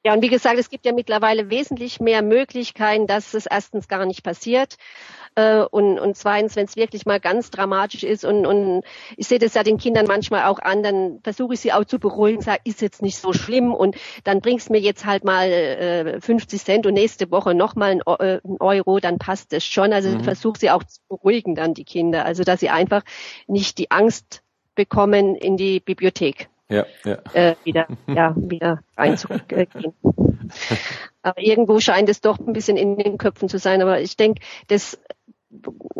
[0.04, 4.04] Ja, und wie gesagt, es gibt ja mittlerweile wesentlich mehr Möglichkeiten, dass es erstens gar
[4.04, 4.76] nicht passiert.
[5.36, 8.82] Äh, und, und zweitens, wenn es wirklich mal ganz dramatisch ist und, und
[9.16, 12.00] ich sehe das ja den Kindern manchmal auch an, dann versuche ich sie auch zu
[12.00, 16.20] beruhigen, sage, ist jetzt nicht so schlimm und dann bringst mir jetzt halt mal äh,
[16.20, 19.92] 50 Cent und nächste Woche nochmal ein, äh, ein Euro, dann passt es schon.
[19.92, 20.24] Also mhm.
[20.24, 23.02] versuche sie auch zu beruhigen dann die Kinder, also dass sie einfach
[23.46, 24.42] nicht die Angst
[24.74, 27.18] bekommen in die Bibliothek ja, ja.
[27.32, 29.68] Äh, wieder, ja, wieder reinzugehen.
[31.22, 33.82] aber irgendwo scheint es doch ein bisschen in den Köpfen zu sein.
[33.82, 34.98] Aber ich denke, das,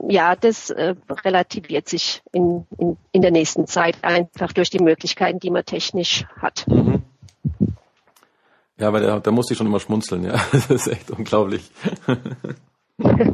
[0.09, 0.95] ja, das äh,
[1.25, 6.25] relativiert sich in, in, in der nächsten Zeit einfach durch die Möglichkeiten, die man technisch
[6.41, 6.67] hat.
[6.69, 7.03] Mhm.
[8.79, 10.33] Ja, aber da, da musste ich schon immer schmunzeln, ja.
[10.53, 11.71] Das ist echt unglaublich.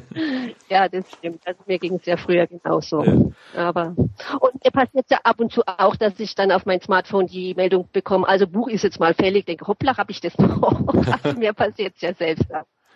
[0.68, 1.46] ja, das stimmt.
[1.46, 3.02] Also mir ging es ja früher genauso.
[3.04, 3.14] Ja.
[3.54, 3.94] Aber
[4.40, 7.54] und mir passiert ja ab und zu auch, dass ich dann auf mein Smartphone die
[7.54, 10.82] Meldung bekomme, also Buch ist jetzt mal fällig, denke, hoppla, habe ich das noch?
[11.22, 12.46] also mir passiert es ja selbst.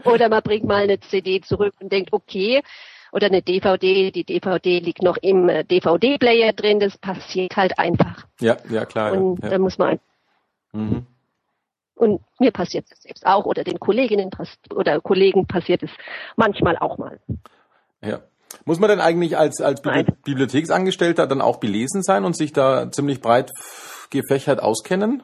[0.05, 2.63] Oder man bringt mal eine CD zurück und denkt, okay,
[3.13, 8.27] oder eine DVD, die DVD liegt noch im äh, DVD-Player drin, das passiert halt einfach.
[8.41, 9.13] Ja, ja, klar.
[9.13, 9.51] Und ja.
[9.51, 9.99] da muss man
[10.73, 11.07] mhm.
[12.01, 14.31] Und mir passiert es selbst auch oder den Kolleginnen
[14.75, 15.91] oder Kollegen passiert es
[16.35, 17.21] manchmal auch mal.
[18.01, 18.21] Ja.
[18.65, 23.21] Muss man denn eigentlich als, als Bibliotheksangestellter dann auch belesen sein und sich da ziemlich
[23.21, 23.51] breit
[24.09, 25.23] gefächert auskennen?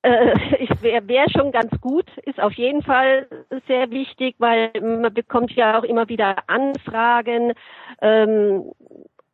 [0.00, 0.34] Äh,
[0.80, 3.28] wäre wär schon ganz gut, ist auf jeden Fall
[3.66, 7.52] sehr wichtig, weil man bekommt ja auch immer wieder Anfragen.
[8.00, 8.72] Ähm,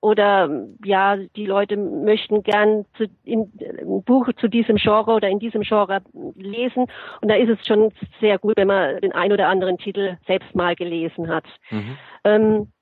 [0.02, 5.38] oder ja, die Leute möchten gern zu, in, ein Buch zu diesem Genre oder in
[5.38, 6.02] diesem Genre
[6.34, 6.86] lesen.
[7.20, 10.54] Und da ist es schon sehr gut, wenn man den ein oder anderen Titel selbst
[10.56, 11.44] mal gelesen hat.
[11.70, 11.96] Mhm.
[12.24, 12.72] Ähm,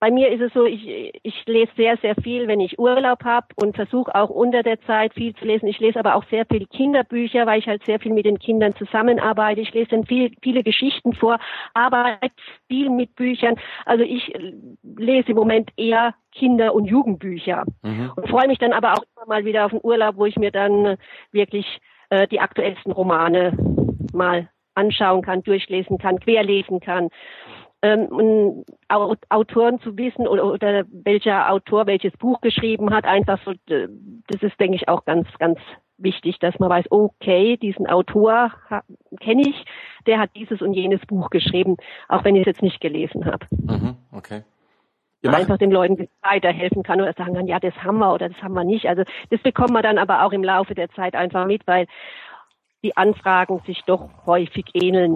[0.00, 3.46] bei mir ist es so, ich, ich lese sehr, sehr viel, wenn ich Urlaub habe
[3.56, 5.66] und versuche auch unter der Zeit viel zu lesen.
[5.66, 8.74] Ich lese aber auch sehr viele Kinderbücher, weil ich halt sehr viel mit den Kindern
[8.76, 9.60] zusammenarbeite.
[9.60, 11.38] Ich lese dann viel, viele Geschichten vor,
[11.72, 12.34] arbeite
[12.68, 13.56] viel mit Büchern.
[13.86, 14.32] Also ich
[14.82, 18.12] lese im Moment eher Kinder- und Jugendbücher mhm.
[18.16, 20.50] und freue mich dann aber auch immer mal wieder auf einen Urlaub, wo ich mir
[20.50, 20.98] dann
[21.32, 21.78] wirklich
[22.10, 23.56] äh, die aktuellsten Romane
[24.12, 27.10] mal anschauen kann, durchlesen kann, querlesen kann
[27.84, 28.64] ähm,
[29.28, 34.58] Autoren zu wissen oder, oder welcher Autor welches Buch geschrieben hat, einfach so, das ist,
[34.58, 35.58] denke ich, auch ganz, ganz
[35.98, 38.52] wichtig, dass man weiß, okay, diesen Autor
[39.20, 39.64] kenne ich,
[40.06, 41.76] der hat dieses und jenes Buch geschrieben,
[42.08, 43.46] auch wenn ich es jetzt nicht gelesen habe.
[43.50, 44.42] Mhm, okay.
[45.38, 48.54] einfach den Leuten weiterhelfen kann oder sagen kann, ja, das haben wir oder das haben
[48.54, 48.86] wir nicht.
[48.86, 51.86] Also das bekommt man dann aber auch im Laufe der Zeit einfach mit, weil
[52.82, 55.14] die Anfragen sich doch häufig ähneln.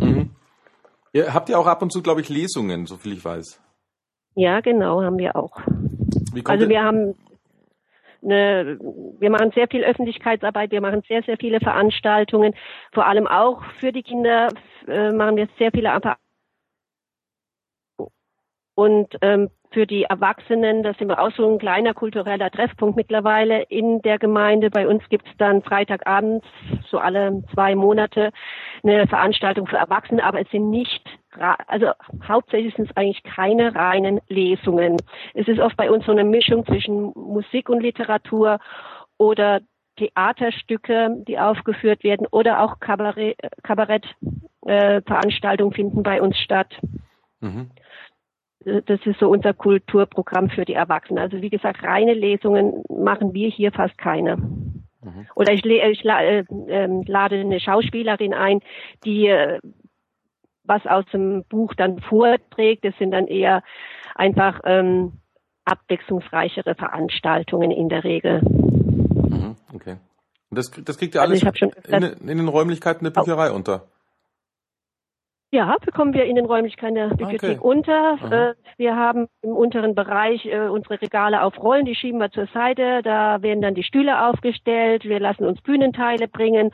[0.00, 0.30] Mhm.
[1.12, 3.60] Ihr habt ja auch ab und zu, glaube ich, Lesungen, so viel ich weiß.
[4.34, 5.58] Ja, genau, haben wir auch.
[6.44, 7.14] also wir haben
[8.22, 8.78] eine,
[9.18, 12.54] wir machen sehr viel Öffentlichkeitsarbeit, wir machen sehr, sehr viele Veranstaltungen,
[12.92, 14.48] vor allem auch für die Kinder
[14.86, 16.27] äh, machen wir sehr viele Veranstaltungen.
[18.78, 23.62] Und ähm, für die Erwachsenen, das sind wir auch so ein kleiner kultureller Treffpunkt mittlerweile
[23.62, 24.70] in der Gemeinde.
[24.70, 26.46] Bei uns gibt's dann Freitagabends,
[26.88, 28.30] so alle zwei Monate,
[28.84, 31.04] eine Veranstaltung für Erwachsene, aber es sind nicht,
[31.66, 31.88] also
[32.28, 34.98] hauptsächlich sind es eigentlich keine reinen Lesungen.
[35.34, 38.60] Es ist oft bei uns so eine Mischung zwischen Musik und Literatur
[39.16, 39.58] oder
[39.96, 46.72] Theaterstücke, die aufgeführt werden oder auch Kabarett-Veranstaltungen äh, finden bei uns statt.
[47.40, 47.70] Mhm
[48.64, 51.22] das ist so unser Kulturprogramm für die Erwachsenen.
[51.22, 54.36] Also wie gesagt, reine Lesungen machen wir hier fast keine.
[54.36, 55.26] Mhm.
[55.34, 58.60] Oder ich, ich äh, ähm, lade eine Schauspielerin ein,
[59.04, 59.60] die äh,
[60.64, 62.84] was aus dem Buch dann vorträgt.
[62.84, 63.62] Das sind dann eher
[64.14, 65.12] einfach ähm,
[65.64, 68.42] abwechslungsreichere Veranstaltungen in der Regel.
[68.42, 69.96] Mhm, okay.
[70.50, 73.86] Und das, das kriegt ihr also alles also in, in, den Räumlichkeiten der Bücherei unter?
[75.50, 77.58] Ja, bekommen wir in den Räumlichkeiten der Bibliothek okay.
[77.60, 78.18] unter.
[78.30, 82.46] Äh, wir haben im unteren Bereich äh, unsere Regale auf Rollen, die schieben wir zur
[82.48, 83.00] Seite.
[83.02, 85.04] Da werden dann die Stühle aufgestellt.
[85.04, 86.70] Wir lassen uns Bühnenteile bringen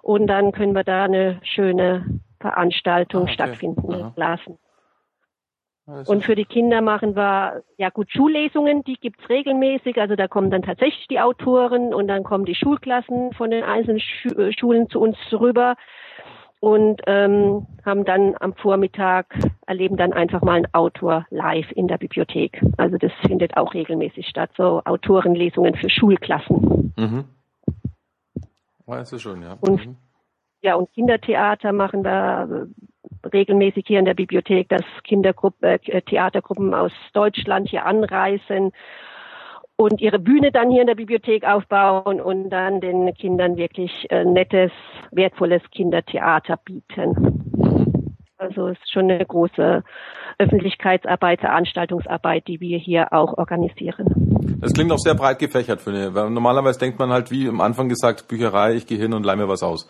[0.00, 3.34] und dann können wir da eine schöne Veranstaltung ah, okay.
[3.34, 4.12] stattfinden Aha.
[4.16, 4.58] lassen.
[5.86, 10.00] Und für die Kinder machen wir, ja gut, Schullesungen, die gibt's regelmäßig.
[10.00, 14.00] Also da kommen dann tatsächlich die Autoren und dann kommen die Schulklassen von den einzelnen
[14.00, 15.76] Schulen zu uns rüber
[16.64, 19.26] und ähm, haben dann am Vormittag
[19.66, 22.58] erleben dann einfach mal einen Autor live in der Bibliothek.
[22.78, 26.94] Also das findet auch regelmäßig statt, so Autorenlesungen für Schulklassen.
[26.96, 27.24] Mhm.
[28.86, 29.58] Weißt du schon, ja.
[29.60, 29.96] Und, mhm.
[30.62, 32.66] Ja, und Kindertheater machen wir
[33.30, 38.72] regelmäßig hier in der Bibliothek, dass Kindergruppen, äh, Theatergruppen aus Deutschland hier anreisen
[39.76, 44.24] und ihre Bühne dann hier in der Bibliothek aufbauen und dann den Kindern wirklich äh,
[44.24, 44.70] nettes,
[45.10, 47.44] wertvolles Kindertheater bieten.
[48.38, 49.82] Also es ist schon eine große
[50.38, 54.06] Öffentlichkeitsarbeit, Veranstaltungsarbeit, die wir hier auch organisieren.
[54.60, 57.60] Das klingt auch sehr breit gefächert für eine, weil normalerweise denkt man halt, wie am
[57.60, 59.88] Anfang gesagt, Bücherei, ich gehe hin und leih mir was aus.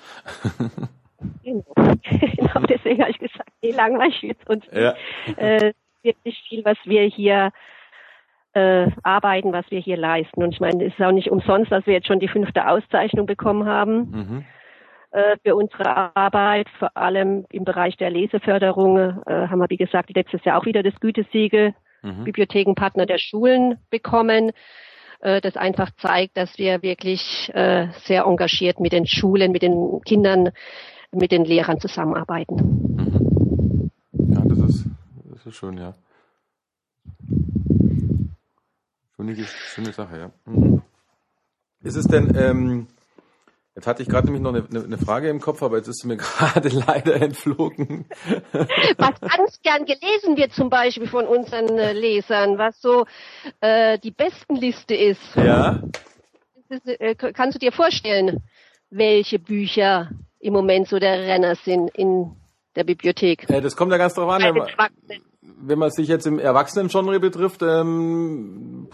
[1.43, 1.65] genau.
[1.75, 4.95] genau, deswegen habe ich gesagt, nee, langweilig wird uns ja.
[5.37, 7.51] äh, wirklich viel, was wir hier
[8.55, 10.43] äh, arbeiten, was wir hier leisten.
[10.43, 13.27] Und ich meine, es ist auch nicht umsonst, dass wir jetzt schon die fünfte Auszeichnung
[13.27, 14.45] bekommen haben mhm.
[15.11, 18.97] äh, für unsere Arbeit, vor allem im Bereich der Leseförderung.
[18.99, 22.25] Äh, haben wir, wie gesagt, letztes Jahr auch wieder das Gütesiegel mhm.
[22.25, 24.53] Bibliothekenpartner der Schulen bekommen
[25.21, 30.01] äh, das einfach zeigt, dass wir wirklich äh, sehr engagiert mit den Schulen, mit den
[30.05, 30.51] Kindern,
[31.13, 32.57] mit den Lehrern zusammenarbeiten.
[32.97, 33.91] Mhm.
[34.13, 34.87] Ja, das ist,
[35.31, 35.95] das ist schön, ja.
[39.17, 40.31] Schöne, schöne Sache, ja.
[40.45, 40.83] Mhm.
[41.83, 42.89] Ist es denn, ähm,
[43.77, 46.09] jetzt hatte ich gerade nämlich noch eine, eine, Frage im Kopf, aber jetzt ist sie
[46.09, 48.07] mir gerade leider entflogen.
[48.99, 53.07] Was ganz gern gelesen wird zum Beispiel von unseren äh, Lesern, was so
[53.61, 55.21] äh, die Bestenliste ist.
[55.37, 55.83] Ja.
[56.69, 58.43] Ist, äh, kannst du dir vorstellen,
[58.91, 62.35] welche Bücher im Moment so der Renner sind in
[62.75, 63.49] der Bibliothek?
[63.49, 64.43] Ja, das kommt ja ganz drauf an
[65.61, 68.89] wenn man sich jetzt im Erwachsenen-Genre betrifft, ähm,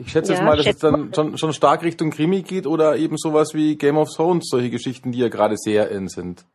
[0.00, 2.96] ich schätze ja, jetzt mal, dass es dann schon, schon stark Richtung Krimi geht oder
[2.96, 6.46] eben sowas wie Game of Thrones, solche Geschichten, die ja gerade sehr in sind.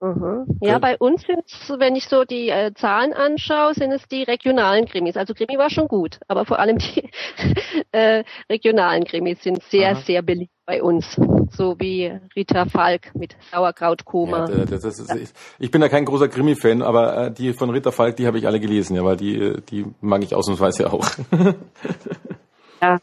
[0.00, 0.58] Mhm.
[0.60, 4.22] Ja, bei uns sind es, wenn ich so die äh, Zahlen anschaue, sind es die
[4.22, 5.16] regionalen Krimis.
[5.16, 7.10] Also Krimi war schon gut, aber vor allem die
[7.92, 10.00] äh, regionalen Krimis sind sehr, Aha.
[10.02, 11.16] sehr beliebt bei uns.
[11.50, 14.48] So wie Rita Falk mit Sauerkrautkoma.
[14.48, 17.90] Ja, das, das ist, ich bin da kein großer Krimi-Fan, aber äh, die von Rita
[17.90, 21.08] Falk, die habe ich alle gelesen, ja, weil die, die mag ich ausnahmsweise auch.
[22.80, 22.98] ja,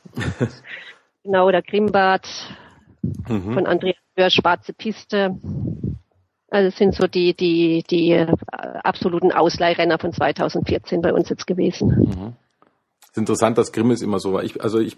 [1.23, 2.25] genau, der Grimbad
[3.27, 3.53] mhm.
[3.53, 5.35] von Andreas Böhr, Schwarze Piste.
[6.49, 8.27] Also es sind so die, die, die äh,
[8.83, 11.87] absoluten Ausleihrenner von 2014 bei uns jetzt gewesen.
[11.87, 12.33] Mhm.
[13.01, 14.43] Es ist interessant, dass Grimmis immer so war.
[14.43, 14.97] Ich, also ich,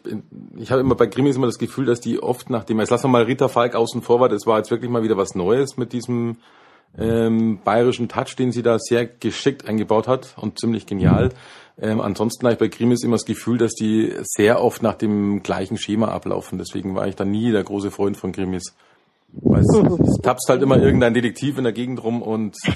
[0.57, 3.09] ich habe immer bei Grimmis immer das Gefühl, dass die oft nachdem, jetzt lassen wir
[3.09, 5.93] mal Rita Falk außen vor war, das war jetzt wirklich mal wieder was Neues mit
[5.93, 6.37] diesem
[6.97, 11.29] ähm, bayerischen Touch, den sie da sehr geschickt eingebaut hat und ziemlich genial.
[11.79, 15.43] Ähm, ansonsten habe ich bei Grimis immer das Gefühl, dass die sehr oft nach dem
[15.43, 16.57] gleichen Schema ablaufen.
[16.57, 18.75] Deswegen war ich da nie der große Freund von Grimis.
[19.29, 19.73] Weil es,
[20.09, 22.55] es tapst halt immer irgendein Detektiv in der Gegend rum und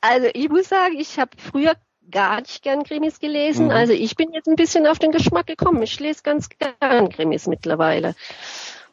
[0.00, 1.74] Also ich muss sagen, ich habe früher
[2.10, 3.66] gar nicht gern Krimis gelesen.
[3.66, 3.72] Mhm.
[3.72, 5.80] Also ich bin jetzt ein bisschen auf den Geschmack gekommen.
[5.82, 8.14] Ich lese ganz gern Krimis mittlerweile.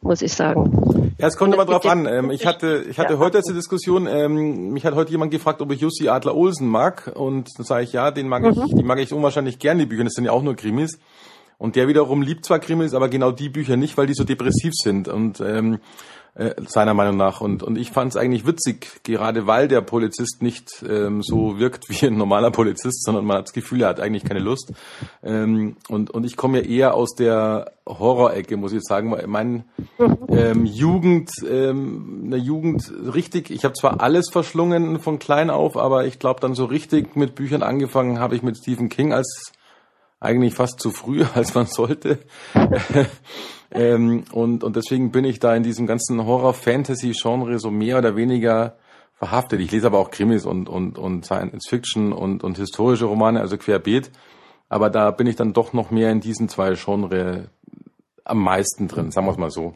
[0.00, 1.12] muss ich sagen.
[1.18, 2.06] Ja, es kommt immer drauf an.
[2.06, 3.18] Ähm, ich hatte, ich hatte ja.
[3.18, 7.12] heute diese Diskussion, ähm, mich hat heute jemand gefragt, ob ich Jussi Adler Olsen mag.
[7.14, 8.62] Und dann sage ich, ja, den mag mhm.
[8.64, 10.04] ich, die mag ich unwahrscheinlich gern, die Bücher.
[10.04, 10.98] Das sind ja auch nur Krimis.
[11.60, 14.72] Und der wiederum liebt zwar Krimis, aber genau die Bücher nicht, weil die so depressiv
[14.72, 15.08] sind.
[15.08, 15.78] Und ähm,
[16.34, 17.42] äh, seiner Meinung nach.
[17.42, 21.90] Und, und ich fand es eigentlich witzig, gerade weil der Polizist nicht ähm, so wirkt
[21.90, 24.72] wie ein normaler Polizist, sondern man hat das Gefühl, er hat eigentlich keine Lust.
[25.22, 29.14] Ähm, und, und ich komme ja eher aus der Horrorecke, muss ich sagen.
[29.26, 29.64] Mein
[30.28, 36.06] ähm, Jugend, ähm, eine Jugend richtig, ich habe zwar alles verschlungen von klein auf, aber
[36.06, 39.52] ich glaube dann so richtig mit Büchern angefangen habe ich mit Stephen King als
[40.20, 42.20] eigentlich fast zu früh, als man sollte.
[43.70, 48.76] ähm, und, und deswegen bin ich da in diesem ganzen Horror-Fantasy-Genre so mehr oder weniger
[49.14, 49.60] verhaftet.
[49.60, 53.58] Ich lese aber auch Krimis und, und, und Science Fiction und, und historische Romane, also
[53.58, 54.10] querbeet.
[54.68, 57.50] Aber da bin ich dann doch noch mehr in diesen zwei Genre
[58.24, 59.74] am meisten drin, sagen wir es mal so.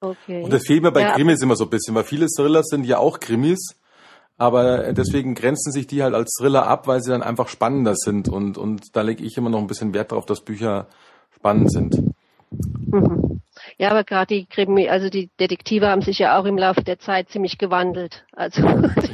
[0.00, 0.42] Okay.
[0.42, 1.12] Und das fehlt mir bei ja.
[1.12, 3.76] Krimis immer so ein bisschen, weil viele Thriller sind ja auch Krimis,
[4.38, 8.28] aber deswegen grenzen sich die halt als Thriller ab, weil sie dann einfach spannender sind
[8.28, 10.86] und, und da lege ich immer noch ein bisschen Wert darauf, dass Bücher
[11.34, 12.14] spannend sind.
[12.50, 13.42] Mhm.
[13.76, 16.98] Ja, aber gerade die Krimi, also die Detektive haben sich ja auch im Laufe der
[16.98, 18.24] Zeit ziemlich gewandelt.
[18.32, 18.62] Also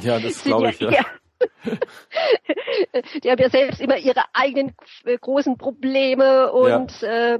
[0.03, 0.91] ja, das glaube ich ja.
[0.91, 1.05] ja.
[3.23, 4.75] die haben ja selbst immer ihre eigenen
[5.21, 7.35] großen Probleme und ja.
[7.35, 7.39] Äh,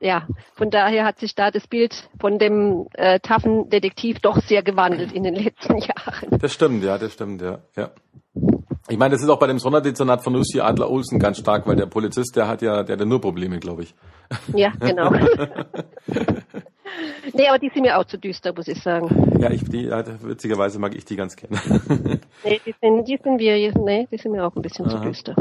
[0.00, 4.62] ja, von daher hat sich da das Bild von dem äh, taffen Detektiv doch sehr
[4.62, 6.38] gewandelt in den letzten Jahren.
[6.38, 7.60] Das stimmt, ja, das stimmt, ja.
[7.76, 7.90] ja.
[8.88, 11.76] Ich meine, das ist auch bei dem Sonderdezernat von Lucy Adler Olsen ganz stark, weil
[11.76, 13.94] der Polizist, der hat ja, der hat nur Probleme, glaube ich.
[14.54, 15.10] Ja, genau.
[17.32, 19.38] nee, aber die sind mir auch zu düster, muss ich sagen.
[19.38, 21.58] Ja, ich, die, witzigerweise mag ich die ganz gerne.
[22.44, 24.96] nee, die sind, die sind wir, nee, die sind mir auch ein bisschen Aha.
[24.96, 25.34] zu düster.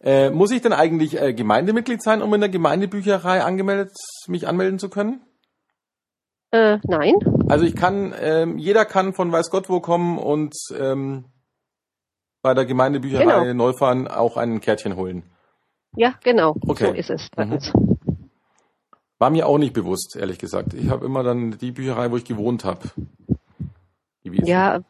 [0.00, 3.92] Äh, muss ich denn eigentlich äh, Gemeindemitglied sein, um in der Gemeindebücherei angemeldet,
[4.26, 5.20] mich anmelden zu können?
[6.50, 7.14] Äh, nein.
[7.48, 11.24] Also ich kann, ähm, jeder kann von weiß Gott wo kommen und ähm,
[12.42, 13.54] bei der Gemeindebücherei genau.
[13.54, 15.24] Neufahren auch ein Kärtchen holen.
[15.96, 16.56] Ja, genau.
[16.66, 16.86] Okay.
[16.86, 17.28] So ist es.
[17.36, 17.91] Mhm.
[19.22, 20.74] War mir auch nicht bewusst, ehrlich gesagt.
[20.74, 22.80] Ich habe immer dann die Bücherei, wo ich gewohnt habe.
[24.24, 24.80] Ja,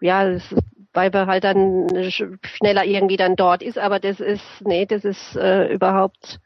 [0.00, 4.44] ja, das ist, weil man halt dann schneller irgendwie dann dort ist, aber das ist,
[4.60, 6.38] nee, das ist äh, überhaupt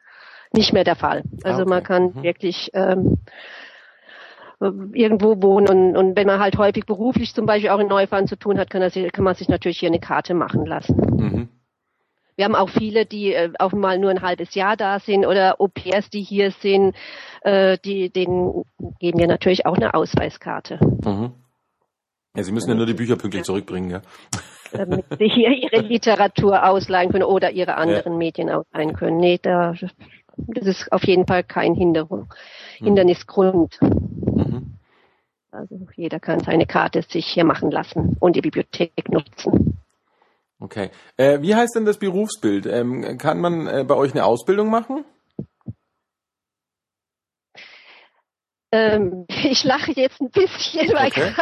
[0.55, 1.25] nicht mehr der Fall.
[1.45, 1.69] Also ah, okay.
[1.69, 2.23] man kann mhm.
[2.23, 3.19] wirklich ähm,
[4.95, 8.39] irgendwo wohnen und, und wenn man halt häufig beruflich zum Beispiel auch in Neufahren zu
[8.39, 10.97] tun hat, kann, das, kann man sich natürlich hier eine Karte machen lassen.
[10.97, 11.49] Mhm.
[12.37, 15.59] Wir haben auch viele, die äh, auch mal nur ein halbes Jahr da sind oder
[15.59, 16.95] Au-pairs, die hier sind,
[17.41, 18.65] äh, die, denen
[19.01, 20.79] geben wir natürlich auch eine Ausweiskarte.
[21.05, 21.33] Mhm.
[22.37, 24.03] Ja, Sie müssen ja nur die Bücher pünktlich zurückbringen, ja.
[24.73, 28.19] Damit Sie hier Ihre Literatur ausleihen können oder Ihre anderen ja.
[28.19, 29.17] Medien ausleihen können.
[29.17, 29.75] Nee, da,
[30.37, 32.29] das ist auf jeden Fall kein Hinderung,
[32.81, 32.85] mhm.
[32.85, 33.79] Hindernisgrund.
[33.81, 34.75] Mhm.
[35.51, 39.79] Also jeder kann seine Karte sich hier machen lassen und die Bibliothek nutzen.
[40.59, 40.91] Okay.
[41.17, 42.67] Äh, wie heißt denn das Berufsbild?
[42.67, 45.05] Ähm, kann man äh, bei euch eine Ausbildung machen?
[48.73, 51.33] Ähm, ich lache jetzt ein bisschen, weil, okay.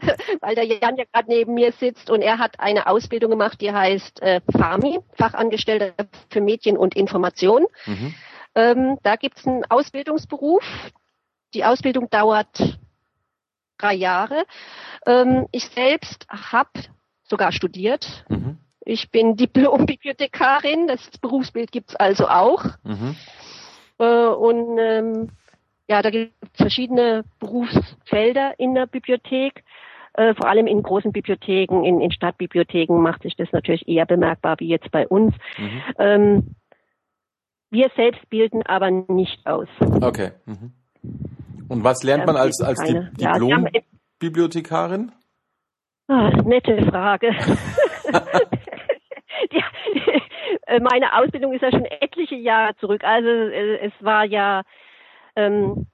[0.40, 3.72] weil der Jan ja gerade neben mir sitzt und er hat eine Ausbildung gemacht, die
[3.72, 5.92] heißt äh, FAMI, Fachangestellter
[6.30, 7.66] für Medien und Information.
[7.86, 8.14] Mhm.
[8.54, 10.64] Ähm, da gibt's einen Ausbildungsberuf.
[11.54, 12.78] Die Ausbildung dauert
[13.78, 14.44] drei Jahre.
[15.06, 16.70] Ähm, ich selbst habe
[17.30, 18.26] sogar studiert.
[18.28, 18.58] Mhm.
[18.84, 22.66] Ich bin Diplom-Bibliothekarin, das Berufsbild gibt's also auch.
[22.82, 23.16] Mhm.
[23.98, 25.30] Äh, und ähm,
[25.88, 29.64] ja, da gibt es verschiedene Berufsfelder in der Bibliothek.
[30.14, 34.56] Äh, vor allem in großen Bibliotheken, in, in, Stadtbibliotheken macht sich das natürlich eher bemerkbar
[34.58, 35.36] wie jetzt bei uns.
[35.56, 35.82] Mhm.
[35.98, 36.56] Ähm,
[37.70, 39.68] wir selbst bilden aber nicht aus.
[40.00, 40.32] Okay.
[40.46, 40.72] Mhm.
[41.68, 45.12] Und was lernt man als, als Diplom-Bibliothekarin?
[46.10, 47.28] Ah, nette Frage.
[49.52, 49.62] ja,
[50.66, 53.04] äh, meine Ausbildung ist ja schon etliche Jahre zurück.
[53.04, 54.62] Also äh, es war ja,
[55.36, 55.86] ähm,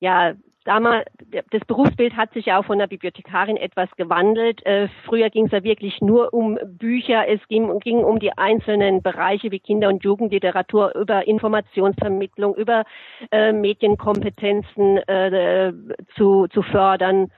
[0.00, 0.32] ja,
[0.64, 1.04] damals,
[1.50, 4.64] das Berufsbild hat sich ja auch von der Bibliothekarin etwas gewandelt.
[4.64, 7.28] Äh, früher ging es ja wirklich nur um Bücher.
[7.28, 12.84] Es ging, ging, um die einzelnen Bereiche wie Kinder- und Jugendliteratur, über Informationsvermittlung, über
[13.32, 15.74] äh, Medienkompetenzen äh,
[16.16, 17.30] zu, zu fördern.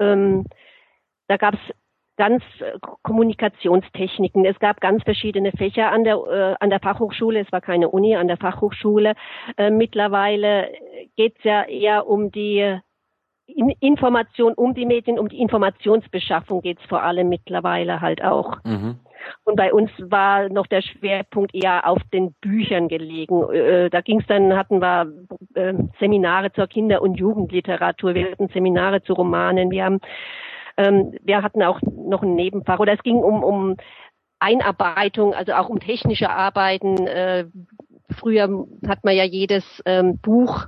[0.00, 0.46] Ähm,
[1.28, 1.60] da gab es
[2.16, 4.44] ganz äh, Kommunikationstechniken.
[4.44, 7.40] Es gab ganz verschiedene Fächer an der äh, an der Fachhochschule.
[7.40, 9.14] Es war keine Uni, an der Fachhochschule.
[9.56, 10.70] Äh, mittlerweile
[11.16, 12.78] geht es ja eher um die
[13.46, 18.56] in Information um die Medien, um die Informationsbeschaffung geht es vor allem mittlerweile halt auch.
[18.64, 19.00] Mhm.
[19.44, 23.50] Und bei uns war noch der Schwerpunkt eher auf den Büchern gelegen.
[23.52, 25.12] Äh, da ging es dann, hatten wir
[25.54, 30.00] äh, Seminare zur Kinder- und Jugendliteratur, wir hatten Seminare zu Romanen, wir haben
[30.76, 33.76] ähm, wir hatten auch noch ein Nebenfach oder es ging um, um
[34.38, 37.06] Einarbeitung, also auch um technische Arbeiten.
[37.06, 37.46] Äh,
[38.10, 40.66] früher hat man ja jedes ähm, Buch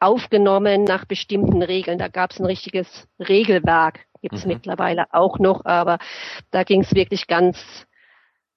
[0.00, 1.98] aufgenommen nach bestimmten Regeln.
[1.98, 4.54] Da gab es ein richtiges Regelwerk, gibt es mhm.
[4.54, 5.98] mittlerweile auch noch, aber
[6.50, 7.86] da ging es wirklich ganz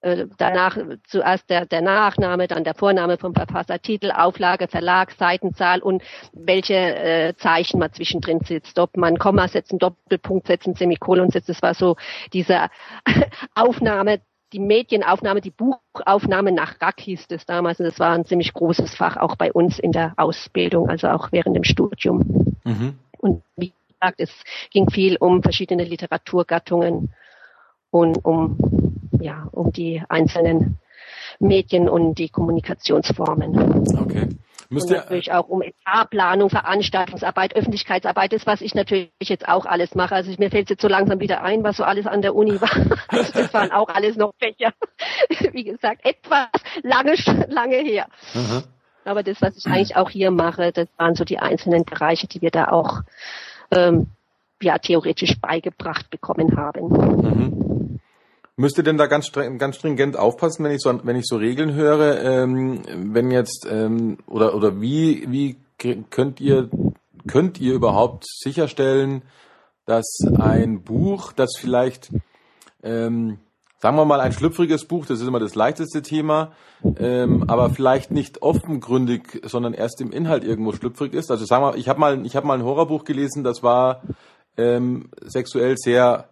[0.06, 0.78] äh, danach
[1.08, 6.76] zuerst der, der Nachname, dann der Vorname vom Verfasser, Titel, Auflage, Verlag, Seitenzahl und welche
[6.76, 8.78] äh, Zeichen man zwischendrin sitzt.
[8.78, 11.50] Ob man Komma setzt, einen Doppelpunkt setzt, ein Semikolon setzt.
[11.50, 11.96] Das war so
[12.34, 12.68] diese
[13.56, 14.22] Aufnahme
[14.54, 17.80] die Medienaufnahme, die Buchaufnahme nach Rack hieß es damals.
[17.80, 21.32] Und das war ein ziemlich großes Fach auch bei uns in der Ausbildung, also auch
[21.32, 22.56] während dem Studium.
[22.64, 23.00] Mhm.
[23.18, 24.32] Und wie gesagt, es
[24.70, 27.10] ging viel um verschiedene Literaturgattungen
[27.96, 28.58] und um,
[29.22, 30.80] ja, um die einzelnen
[31.40, 33.88] Medien und die Kommunikationsformen.
[33.98, 34.28] Okay.
[34.68, 39.96] Müsst und natürlich auch um Etatplanung, Veranstaltungsarbeit, Öffentlichkeitsarbeit, das was ich natürlich jetzt auch alles
[39.96, 40.14] mache.
[40.14, 42.70] Also mir fällt jetzt so langsam wieder ein, was so alles an der Uni war.
[43.08, 44.74] Also das waren auch alles noch Fächer.
[45.54, 46.48] Wie gesagt, etwas
[46.84, 47.14] lange,
[47.48, 48.08] lange her.
[48.34, 48.64] Mhm.
[49.06, 52.42] Aber das, was ich eigentlich auch hier mache, das waren so die einzelnen Bereiche, die
[52.42, 53.04] wir da auch
[53.72, 54.08] ähm,
[54.62, 56.90] ja theoretisch beigebracht bekommen haben.
[56.90, 57.65] Mhm.
[58.58, 61.74] Müsst ihr denn da ganz, ganz stringent aufpassen, wenn ich so, wenn ich so Regeln
[61.74, 62.82] höre, ähm,
[63.14, 65.58] wenn jetzt ähm, oder oder wie wie
[66.10, 66.70] könnt ihr
[67.28, 69.24] könnt ihr überhaupt sicherstellen,
[69.86, 72.12] dass ein Buch, das vielleicht
[72.82, 73.40] ähm,
[73.80, 76.54] sagen wir mal ein schlüpfriges Buch, das ist immer das leichteste Thema,
[76.98, 81.30] ähm, aber vielleicht nicht offengründig, sondern erst im Inhalt irgendwo schlüpfrig ist.
[81.30, 84.02] Also sagen wir, ich habe mal ich habe mal ein Horrorbuch gelesen, das war
[84.56, 86.30] ähm, sexuell sehr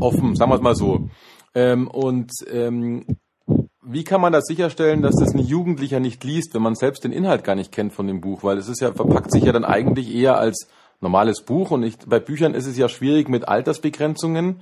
[0.00, 1.08] offen, sagen wir es mal so.
[1.54, 3.04] Ähm, und ähm,
[3.82, 7.12] wie kann man das sicherstellen, dass das ein Jugendlicher nicht liest, wenn man selbst den
[7.12, 8.44] Inhalt gar nicht kennt von dem Buch?
[8.44, 10.68] Weil es ist ja, verpackt sich ja dann eigentlich eher als
[11.00, 14.60] normales Buch und ich, bei Büchern ist es ja schwierig mit Altersbegrenzungen.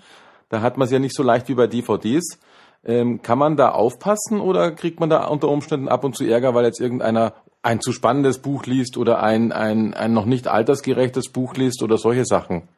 [0.49, 2.39] Da hat man es ja nicht so leicht wie bei DVDs.
[2.85, 6.55] Ähm, kann man da aufpassen oder kriegt man da unter Umständen ab und zu Ärger,
[6.55, 11.33] weil jetzt irgendeiner ein zu spannendes Buch liest oder ein, ein, ein noch nicht altersgerechtes
[11.33, 12.69] Buch liest oder solche Sachen?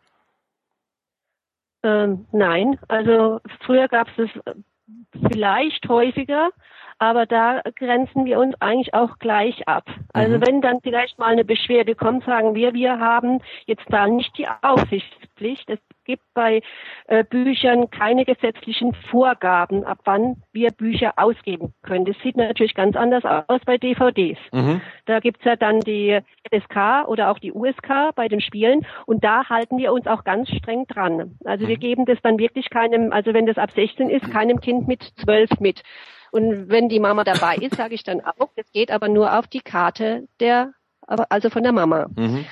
[1.83, 4.43] Ähm, nein, also früher gab es es
[5.31, 6.51] vielleicht häufiger,
[6.99, 9.85] aber da grenzen wir uns eigentlich auch gleich ab.
[10.13, 10.47] Also mhm.
[10.47, 14.49] wenn dann vielleicht mal eine Beschwerde kommt, sagen wir, wir haben jetzt da nicht die
[14.63, 15.71] Aufsichtspflicht.
[15.71, 15.79] Es
[16.09, 16.63] gibt bei
[17.07, 22.07] äh, Büchern keine gesetzlichen Vorgaben, ab wann wir Bücher ausgeben können.
[22.07, 24.39] Das sieht natürlich ganz anders aus bei DVDs.
[24.53, 24.81] Mhm.
[25.05, 26.19] Da gibt's ja dann die
[26.51, 30.49] SK oder auch die USK bei den Spielen und da halten wir uns auch ganz
[30.49, 31.37] streng dran.
[31.45, 31.69] Also mhm.
[31.69, 35.03] wir geben das dann wirklich keinem, also wenn das ab 16 ist, keinem Kind mit
[35.23, 35.83] 12 mit.
[36.31, 39.47] Und wenn die Mama dabei ist, sage ich dann auch, das geht aber nur auf
[39.47, 40.73] die Karte der,
[41.07, 42.07] also von der Mama.
[42.17, 42.47] Mhm.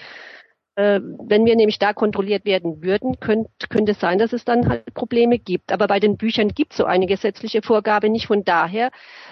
[0.77, 4.69] Äh, wenn wir nämlich da kontrolliert werden würden, könnte, könnte es sein, dass es dann
[4.69, 5.73] halt Probleme gibt.
[5.73, 8.27] Aber bei den Büchern gibt es so eine gesetzliche Vorgabe nicht.
[8.27, 8.91] Von daher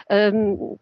[0.08, 0.78] ähm,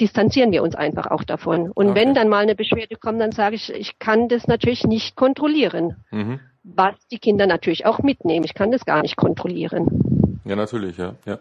[0.00, 1.72] distanzieren wir uns einfach auch davon.
[1.72, 2.00] Und okay.
[2.00, 5.96] wenn dann mal eine Beschwerde kommt, dann sage ich, ich kann das natürlich nicht kontrollieren.
[6.12, 6.38] Mhm.
[6.62, 8.44] Was die Kinder natürlich auch mitnehmen.
[8.44, 10.40] Ich kann das gar nicht kontrollieren.
[10.44, 11.16] Ja, natürlich, ja.
[11.24, 11.40] ja.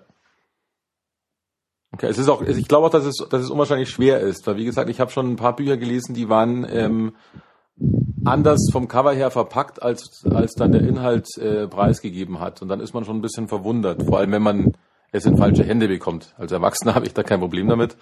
[1.92, 4.58] Okay, es ist auch, ich glaube auch, dass es, dass es unwahrscheinlich schwer ist, weil
[4.58, 7.16] wie gesagt, ich habe schon ein paar Bücher gelesen, die waren ähm,
[8.26, 12.62] anders vom Cover her verpackt, als, als dann der Inhalt äh, preisgegeben hat.
[12.62, 14.74] Und dann ist man schon ein bisschen verwundert, vor allem wenn man
[15.16, 16.34] es in falsche Hände bekommt.
[16.38, 17.96] Als Erwachsener habe ich da kein Problem damit.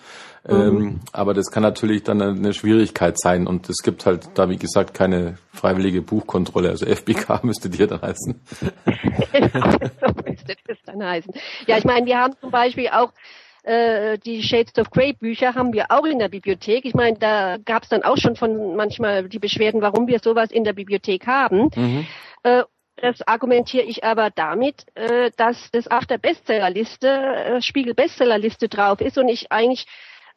[0.47, 0.55] Mhm.
[0.55, 3.47] Ähm, aber das kann natürlich dann eine Schwierigkeit sein.
[3.47, 6.69] Und es gibt halt da, wie gesagt, keine freiwillige Buchkontrolle.
[6.69, 8.41] Also FBK müsste dir dann heißen.
[9.31, 9.71] genau,
[10.01, 11.33] so müsste das dann heißen.
[11.67, 13.11] Ja, ich meine, wir haben zum Beispiel auch
[13.63, 16.85] äh, die Shades of Grey Bücher haben wir auch in der Bibliothek.
[16.85, 20.51] Ich meine, da gab es dann auch schon von manchmal die Beschwerden, warum wir sowas
[20.51, 21.69] in der Bibliothek haben.
[21.75, 22.05] Mhm.
[22.43, 22.63] Äh,
[22.97, 29.01] das argumentiere ich aber damit, äh, dass das auf der Bestsellerliste, äh, Spiegel Bestsellerliste drauf
[29.01, 29.87] ist und ich eigentlich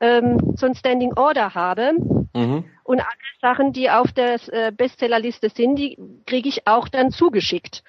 [0.00, 1.92] ähm, so ein Standing Order habe.
[2.34, 2.64] Mhm.
[2.84, 3.08] Und alle
[3.40, 7.82] Sachen, die auf der äh, Bestsellerliste sind, die kriege ich auch dann zugeschickt.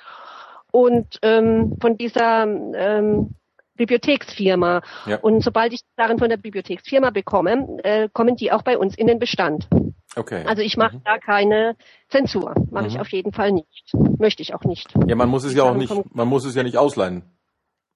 [0.71, 3.35] Und ähm, von dieser ähm,
[3.77, 4.81] Bibliotheksfirma.
[5.05, 5.17] Ja.
[5.17, 9.07] Und sobald ich darin von der Bibliotheksfirma bekomme, äh, kommen die auch bei uns in
[9.07, 9.67] den Bestand.
[10.15, 10.43] Okay.
[10.45, 11.01] Also ich mache mhm.
[11.05, 11.75] da keine
[12.09, 12.53] Zensur.
[12.71, 12.89] Mache mhm.
[12.89, 13.93] ich auf jeden Fall nicht.
[14.19, 14.93] Möchte ich auch nicht.
[15.07, 17.23] Ja, man muss es ja auch nicht, man muss es ja nicht ausleihen.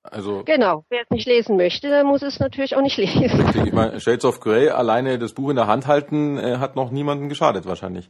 [0.03, 3.41] Also genau, wer es nicht lesen möchte, muss es natürlich auch nicht lesen.
[3.41, 3.67] Richtig.
[3.67, 6.89] Ich meine, Shades of Grey, alleine das Buch in der Hand halten, äh, hat noch
[6.89, 8.09] niemanden geschadet wahrscheinlich.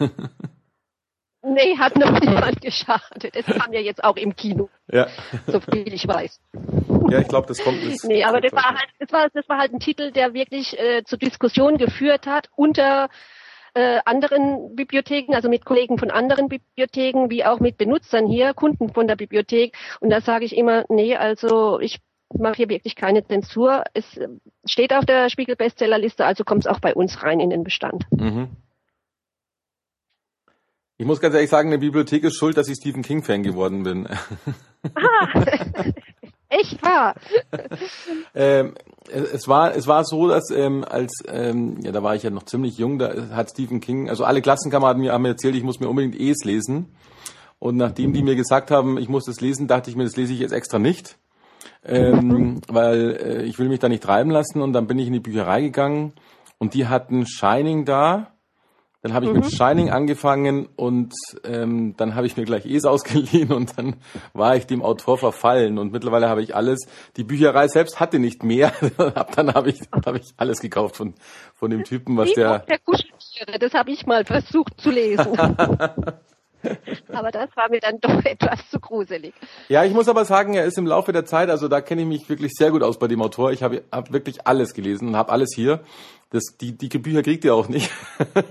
[1.42, 3.34] Nee, hat noch niemand geschadet.
[3.34, 5.06] Es kam ja jetzt auch im Kino, Ja.
[5.46, 6.40] so viel ich weiß.
[7.08, 7.78] Ja, ich glaube, das kommt.
[7.84, 10.78] Das Nee, aber das war halt, das war, das war halt ein Titel, der wirklich
[10.78, 13.08] äh, zur Diskussion geführt hat unter
[13.74, 18.92] äh, anderen Bibliotheken, also mit Kollegen von anderen Bibliotheken, wie auch mit Benutzern hier, Kunden
[18.92, 19.76] von der Bibliothek.
[20.00, 22.00] Und da sage ich immer, nee, also ich
[22.32, 23.84] mache hier wirklich keine Zensur.
[23.94, 24.20] Es
[24.64, 28.04] steht auf der Spiegel Bestsellerliste, also kommt es auch bei uns rein in den Bestand.
[28.10, 28.50] Mhm.
[31.00, 33.84] Ich muss ganz ehrlich sagen, eine Bibliothek ist schuld, dass ich Stephen King Fan geworden
[33.84, 34.06] bin.
[34.94, 35.28] Ah,
[36.50, 37.14] echt wahr.
[38.34, 38.74] ähm,
[39.08, 42.42] es war es war so, dass ähm, als ähm, ja da war ich ja noch
[42.42, 45.80] ziemlich jung, da hat Stephen King, also alle Klassenkameraden mir haben mir erzählt, ich muss
[45.80, 46.94] mir unbedingt Es lesen.
[47.58, 50.34] Und nachdem die mir gesagt haben, ich muss das lesen, dachte ich mir, das lese
[50.34, 51.16] ich jetzt extra nicht,
[51.82, 54.60] ähm, weil äh, ich will mich da nicht treiben lassen.
[54.60, 56.12] Und dann bin ich in die Bücherei gegangen
[56.58, 58.32] und die hatten Shining da.
[59.02, 63.50] Dann habe ich mit Shining angefangen und ähm, dann habe ich mir gleich Es ausgeliehen
[63.50, 63.96] und dann
[64.34, 66.86] war ich dem Autor verfallen und mittlerweile habe ich alles.
[67.16, 68.72] Die Bücherei selbst hatte nicht mehr.
[68.98, 71.14] Ab dann habe ich habe ich alles gekauft von
[71.54, 75.36] von dem Typen, was der der Kuscheltiere, das habe ich mal versucht zu lesen.
[77.12, 79.34] aber das war mir dann doch etwas zu gruselig.
[79.68, 82.08] Ja, ich muss aber sagen, er ist im Laufe der Zeit, also da kenne ich
[82.08, 83.52] mich wirklich sehr gut aus bei dem Autor.
[83.52, 85.80] Ich habe hab wirklich alles gelesen und habe alles hier.
[86.32, 87.90] Das, die, die Bücher kriegt ihr auch nicht.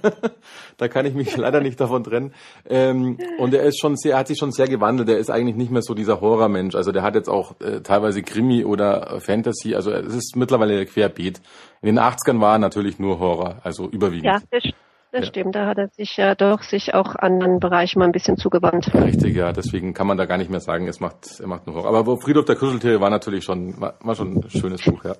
[0.77, 2.33] da kann ich mich leider nicht davon trennen.
[2.67, 5.07] Ähm, und er ist schon sehr, er hat sich schon sehr gewandelt.
[5.07, 6.75] Er ist eigentlich nicht mehr so dieser Horrormensch.
[6.75, 9.75] Also der hat jetzt auch äh, teilweise Krimi oder Fantasy.
[9.75, 11.39] Also es ist mittlerweile querbeet.
[11.81, 14.25] In den 80ern war er natürlich nur Horror, also überwiegend.
[14.25, 14.63] Ja, das,
[15.11, 15.27] das Ja.
[15.27, 15.55] stimmt.
[15.55, 18.93] Da hat er sich ja doch sich auch anderen Bereichen mal ein bisschen zugewandt.
[18.93, 19.51] Richtig, ja.
[19.51, 21.89] Deswegen kann man da gar nicht mehr sagen, es macht, er macht nur Horror.
[21.89, 25.15] Aber wo Friedhof der Kuscheltiere war natürlich schon, war, war schon ein schönes Buch, ja.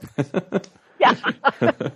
[1.00, 1.12] Ja.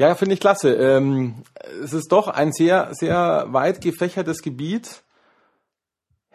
[0.00, 0.74] Ja, finde ich klasse.
[0.74, 1.42] Ähm,
[1.82, 5.02] es ist doch ein sehr, sehr weit gefächertes Gebiet.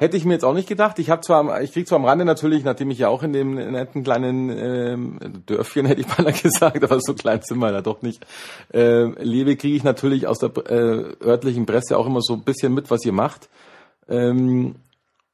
[0.04, 1.00] Hätte ich mir jetzt auch nicht gedacht.
[1.00, 3.56] Ich habe zwar, ich krieg zwar am Rande natürlich, nachdem ich ja auch in dem
[3.56, 8.02] netten kleinen ähm, Dörfchen, hätte ich mal gesagt, aber so klein sind wir da doch
[8.02, 8.28] nicht,
[8.74, 12.74] ähm, lebe, kriege ich natürlich aus der äh, örtlichen Presse auch immer so ein bisschen
[12.74, 13.48] mit, was ihr macht.
[14.10, 14.76] Ähm,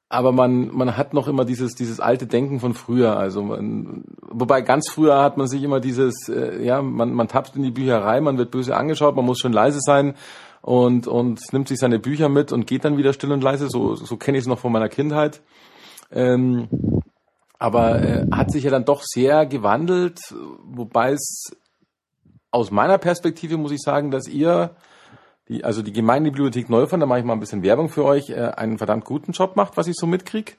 [0.07, 3.17] aber man, man hat noch immer dieses, dieses alte Denken von früher.
[3.17, 7.55] Also man, wobei ganz früher hat man sich immer dieses, äh, ja, man, man tappt
[7.55, 10.13] in die Bücherei, man wird böse angeschaut, man muss schon leise sein
[10.62, 13.70] und, und nimmt sich seine Bücher mit und geht dann wieder still und leise.
[13.70, 15.41] So, so kenne ich es noch von meiner Kindheit.
[16.12, 16.68] Ähm,
[17.57, 20.20] aber äh, hat sich ja dann doch sehr gewandelt,
[20.64, 21.51] wobei es
[22.51, 24.76] aus meiner Perspektive muss ich sagen, dass ihr
[25.49, 28.51] die, also die Gemeindebibliothek Neufern, da mache ich mal ein bisschen Werbung für euch, äh,
[28.55, 30.57] einen verdammt guten Job macht, was ich so mitkrieg.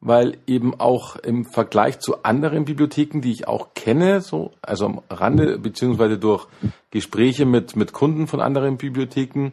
[0.00, 5.00] Weil eben auch im Vergleich zu anderen Bibliotheken, die ich auch kenne, so, also am
[5.10, 6.46] Rande, beziehungsweise durch
[6.92, 9.52] Gespräche mit, mit Kunden von anderen Bibliotheken,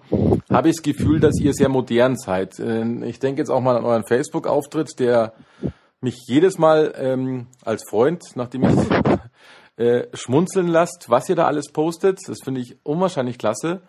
[0.52, 2.60] habe ich das Gefühl, dass ihr sehr modern seid.
[2.60, 5.34] Äh, Ich denke jetzt auch mal an euren Facebook-Auftritt, der
[6.00, 11.72] mich jedes Mal ähm, als Freund, nachdem ich äh, schmunzeln lasst, was ihr da alles
[11.72, 12.20] postet.
[12.28, 13.82] Das finde ich unwahrscheinlich klasse.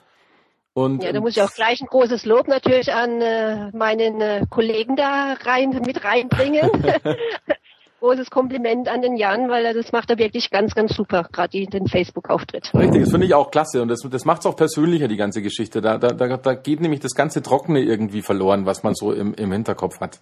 [0.77, 4.45] Und Ja, da muss ich auch gleich ein großes Lob natürlich an äh, meinen äh,
[4.51, 6.71] Kollegen da rein mit reinbringen.
[8.01, 11.49] Großes Kompliment an den Jan, weil er das macht er wirklich ganz, ganz super, gerade
[11.49, 12.75] die- den Facebook-Auftritt.
[12.75, 15.41] Richtig, das finde ich auch klasse und das, das macht es auch persönlicher, die ganze
[15.41, 15.81] Geschichte.
[15.81, 19.33] Da, da, da, da geht nämlich das ganze Trockene irgendwie verloren, was man so im,
[19.33, 20.21] im Hinterkopf hat.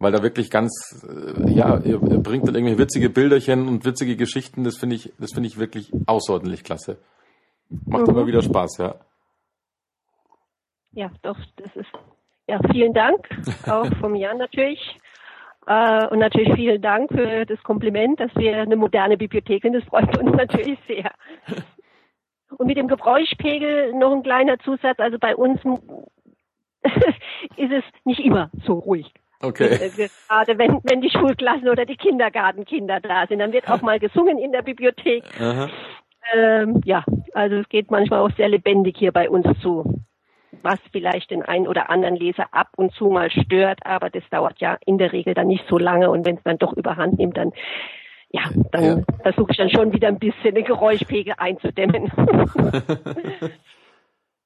[0.00, 4.16] Weil da wirklich ganz, äh, ja, ihr, ihr bringt dann irgendwelche witzige Bilderchen und witzige
[4.16, 6.98] Geschichten, das finde ich, das finde ich wirklich außerordentlich klasse.
[7.86, 8.96] Macht immer wieder Spaß, ja.
[10.92, 11.90] Ja, doch, das ist
[12.46, 13.28] ja vielen Dank
[13.66, 14.98] auch vom Jan natürlich.
[15.66, 19.74] Äh, und natürlich vielen Dank für das Kompliment, dass wir eine moderne Bibliothek sind.
[19.74, 21.12] Das freut uns natürlich sehr.
[22.56, 24.98] Und mit dem Geräuschpegel noch ein kleiner Zusatz.
[24.98, 25.60] Also bei uns
[27.56, 29.12] ist es nicht immer so ruhig.
[29.40, 29.74] Okay.
[29.74, 33.98] Äh, Gerade wenn, wenn die Schulklassen oder die Kindergartenkinder da sind, dann wird auch mal
[33.98, 35.24] gesungen in der Bibliothek.
[36.34, 40.02] Ähm, ja, also es geht manchmal auch sehr lebendig hier bei uns zu,
[40.62, 44.60] was vielleicht den einen oder anderen Leser ab und zu mal stört, aber das dauert
[44.60, 47.36] ja in der Regel dann nicht so lange und wenn es dann doch überhand nimmt,
[47.36, 47.52] dann
[48.30, 48.96] ja, dann Ja.
[49.22, 52.10] versuche ich dann schon wieder ein bisschen den Geräuschpegel einzudämmen.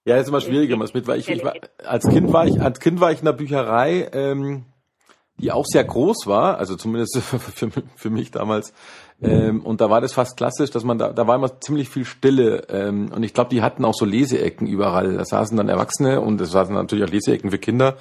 [0.07, 1.55] Ja, das ist immer schwieriger, was mit, weil ich, ich war,
[1.85, 4.67] als Kind war ich, als Kind war ich in der Bücherei, ähm,
[5.41, 8.73] die auch sehr groß war, also zumindest für, für mich damals.
[9.23, 12.05] Ähm, und da war das fast klassisch, dass man da, da war immer ziemlich viel
[12.05, 12.67] Stille.
[12.69, 15.15] Ähm, und ich glaube, die hatten auch so Leseecken überall.
[15.15, 17.97] Da saßen dann Erwachsene und es saßen natürlich auch Leseecken für Kinder.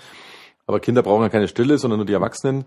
[0.68, 2.66] Aber Kinder brauchen ja keine Stille, sondern nur die Erwachsenen.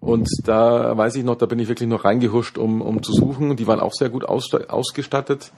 [0.00, 3.56] Und da weiß ich noch, da bin ich wirklich noch reingehuscht, um, um zu suchen.
[3.56, 5.52] Die waren auch sehr gut aussta- ausgestattet.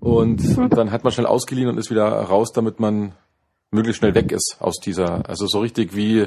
[0.00, 0.42] Und
[0.76, 3.12] dann hat man schnell ausgeliehen und ist wieder raus, damit man
[3.70, 6.26] möglichst schnell weg ist aus dieser, also so richtig wie,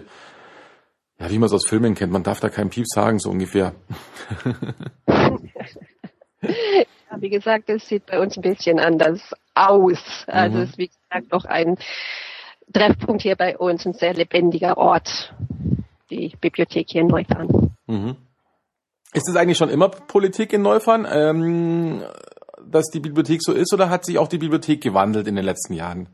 [1.19, 2.11] ja, wie man es aus Filmen kennt.
[2.11, 3.74] Man darf da keinen Piep sagen, so ungefähr.
[7.22, 9.22] wie gesagt, es sieht bei uns ein bisschen anders
[9.53, 10.26] aus.
[10.28, 10.63] Also mhm.
[10.63, 11.78] es ist, wie gesagt, noch ein
[12.74, 15.34] Treffpunkt hier bei uns, ein sehr lebendiger Ort,
[16.09, 17.76] die Bibliothek hier in Neufahren.
[17.88, 18.15] Mhm.
[19.13, 22.03] Ist es eigentlich schon immer Politik in Neufahren, ähm,
[22.65, 25.74] dass die Bibliothek so ist, oder hat sich auch die Bibliothek gewandelt in den letzten
[25.74, 26.07] Jahren?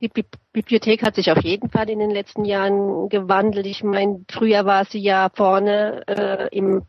[0.00, 3.66] Die Bi Bibliothek hat sich auf jeden Fall in den letzten Jahren gewandelt.
[3.66, 6.82] Ich meine, früher war sie ja vorne äh, im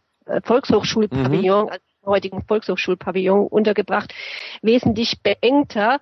[0.44, 1.70] Volkshochschulpavillon, mhm.
[1.70, 4.14] also heutigen Volkshochschulpavillon untergebracht,
[4.62, 6.00] wesentlich beengter.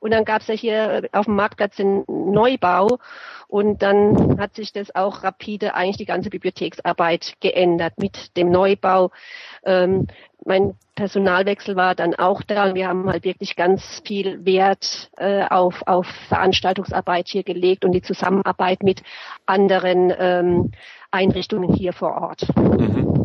[0.00, 2.98] Und dann gab es ja hier auf dem Marktplatz den Neubau
[3.46, 9.12] und dann hat sich das auch rapide eigentlich die ganze Bibliotheksarbeit geändert mit dem Neubau.
[9.64, 10.08] Ähm,
[10.44, 15.44] mein Personalwechsel war dann auch da und wir haben halt wirklich ganz viel Wert äh,
[15.44, 19.04] auf, auf Veranstaltungsarbeit hier gelegt und die Zusammenarbeit mit
[19.46, 20.72] anderen ähm,
[21.12, 22.44] Einrichtungen hier vor Ort.
[22.56, 23.21] Mhm.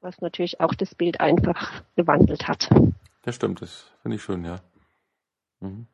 [0.00, 2.70] Was natürlich auch das Bild einfach gewandelt hat.
[3.26, 4.56] Ja, stimmt, das finde ich schön, ja.
[5.60, 5.86] Mhm.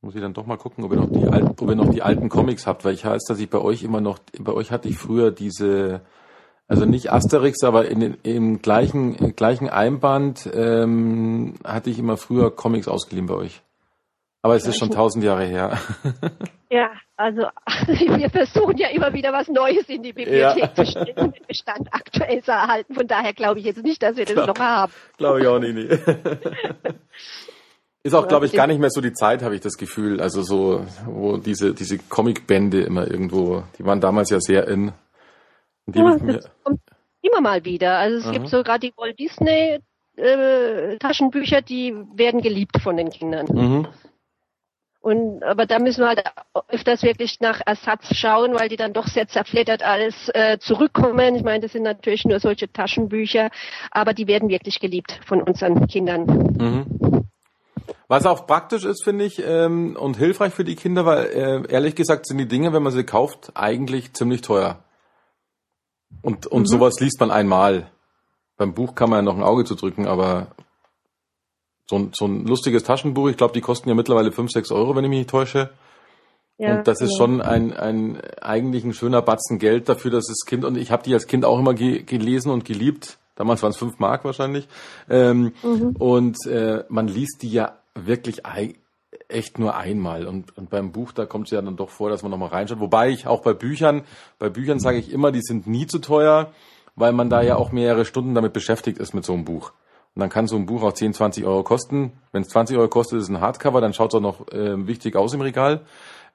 [0.00, 2.02] Muss ich dann doch mal gucken, ob ihr noch die alten, ob ihr noch die
[2.02, 4.88] alten Comics habt, weil ich weiß, dass ich bei euch immer noch, bei euch hatte
[4.88, 6.00] ich früher diese,
[6.66, 12.88] also nicht Asterix, aber in im gleichen, gleichen Einband ähm, hatte ich immer früher Comics
[12.88, 13.62] ausgeliehen bei euch.
[14.42, 15.78] Aber es ist schon tausend Jahre her.
[16.72, 17.42] Ja, also
[17.86, 20.74] wir versuchen ja immer wieder was Neues in die Bibliothek ja.
[20.74, 22.94] zu stellen und den Bestand aktuell zu erhalten.
[22.94, 24.92] Von daher glaube ich jetzt nicht, dass wir das glaub, noch haben.
[25.18, 25.74] Glaube ich auch nicht.
[25.74, 25.88] Nee.
[28.04, 30.22] Ist auch, glaube ich, gar nicht mehr so die Zeit, habe ich das Gefühl.
[30.22, 34.92] Also so, wo diese, diese Comicbände immer irgendwo, die waren damals ja sehr in.
[35.84, 36.80] Die ja, das kommt
[37.20, 37.98] immer mal wieder.
[37.98, 38.32] Also es Aha.
[38.32, 39.78] gibt so gerade die Walt Disney
[40.16, 43.46] äh, Taschenbücher, die werden geliebt von den Kindern.
[43.52, 43.88] Mhm.
[45.02, 46.22] Und aber da müssen wir halt
[46.68, 51.34] öfters wirklich nach Ersatz schauen, weil die dann doch sehr zerfleddert alles äh, zurückkommen.
[51.34, 53.50] Ich meine, das sind natürlich nur solche Taschenbücher,
[53.90, 56.26] aber die werden wirklich geliebt von unseren Kindern.
[56.56, 57.26] Mhm.
[58.06, 61.96] Was auch praktisch ist, finde ich, ähm, und hilfreich für die Kinder, weil äh, ehrlich
[61.96, 64.84] gesagt sind die Dinge, wenn man sie kauft, eigentlich ziemlich teuer.
[66.20, 66.66] Und, und mhm.
[66.66, 67.90] sowas liest man einmal.
[68.56, 70.54] Beim Buch kann man ja noch ein Auge zu drücken, aber
[71.86, 74.94] so ein, so ein lustiges Taschenbuch, ich glaube, die kosten ja mittlerweile 5, 6 Euro,
[74.96, 75.70] wenn ich mich nicht täusche.
[76.58, 77.18] Ja, und das ist genau.
[77.18, 81.02] schon ein, ein eigentlich ein schöner Batzen Geld dafür, dass das Kind, und ich habe
[81.02, 83.18] die als Kind auch immer ge gelesen und geliebt.
[83.34, 84.68] Damals waren es 5 Mark wahrscheinlich.
[85.08, 85.96] Ähm, mhm.
[85.98, 88.42] Und äh, man liest die ja wirklich
[89.28, 90.26] echt nur einmal.
[90.26, 92.80] Und, und beim Buch, da kommt es ja dann doch vor, dass man nochmal reinschaut.
[92.80, 94.02] Wobei ich auch bei Büchern,
[94.38, 96.52] bei Büchern sage ich immer, die sind nie zu teuer,
[96.94, 99.72] weil man da ja auch mehrere Stunden damit beschäftigt ist mit so einem Buch.
[100.14, 102.12] Und dann kann so ein Buch auch 10, 20 Euro kosten.
[102.32, 104.86] Wenn es 20 Euro kostet, ist es ein Hardcover, dann schaut es auch noch äh,
[104.86, 105.80] wichtig aus im Regal.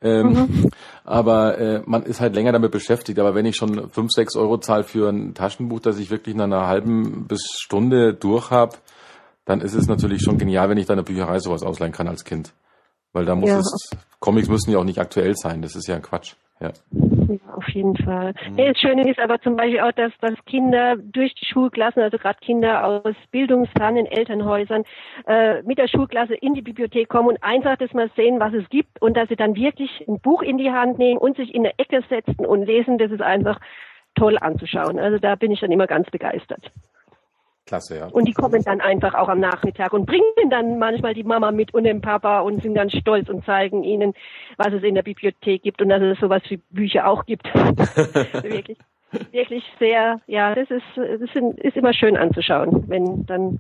[0.02, 0.70] Ähm, mhm.
[1.04, 3.20] Aber äh, man ist halt länger damit beschäftigt.
[3.20, 6.42] Aber wenn ich schon 5, 6 Euro zahle für ein Taschenbuch, das ich wirklich in
[6.42, 8.78] einer halben bis Stunde durch habe,
[9.46, 12.08] dann ist es natürlich schon genial, wenn ich da in der Bücherei sowas ausleihen kann
[12.08, 12.54] als Kind.
[13.14, 13.60] Weil da muss ja.
[13.60, 16.36] es, Comics müssen ja auch nicht aktuell sein, das ist ja ein Quatsch.
[16.60, 16.72] Ja.
[16.92, 18.34] ja auf jeden Fall.
[18.50, 18.58] Mhm.
[18.58, 22.40] das Schöne ist aber zum Beispiel auch, dass, dass Kinder durch die Schulklassen, also gerade
[22.40, 24.84] Kinder aus bildungsfernen Elternhäusern,
[25.28, 28.68] äh, mit der Schulklasse in die Bibliothek kommen und einfach das mal sehen, was es
[28.70, 31.64] gibt und dass sie dann wirklich ein Buch in die Hand nehmen und sich in
[31.64, 33.60] der Ecke setzen und lesen, das ist einfach
[34.16, 35.00] toll anzuschauen.
[35.00, 36.72] Also da bin ich dann immer ganz begeistert.
[37.68, 38.08] Klasse, ja.
[38.08, 41.74] Und die kommen dann einfach auch am Nachmittag und bringen dann manchmal die Mama mit
[41.74, 44.14] und den Papa und sind ganz stolz und zeigen ihnen,
[44.58, 47.46] was es in der Bibliothek gibt und dass es sowas wie Bücher auch gibt.
[47.54, 48.78] wirklich,
[49.32, 53.60] wirklich sehr, ja, das ist, das ist immer schön anzuschauen, wenn dann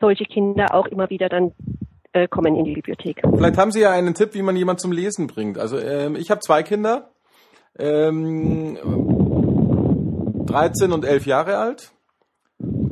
[0.00, 1.52] solche Kinder auch immer wieder dann
[2.12, 3.22] äh, kommen in die Bibliothek.
[3.34, 5.58] Vielleicht haben Sie ja einen Tipp, wie man jemand zum Lesen bringt.
[5.58, 7.10] Also ähm, ich habe zwei Kinder,
[7.78, 8.78] ähm,
[10.46, 11.92] 13 und 11 Jahre alt.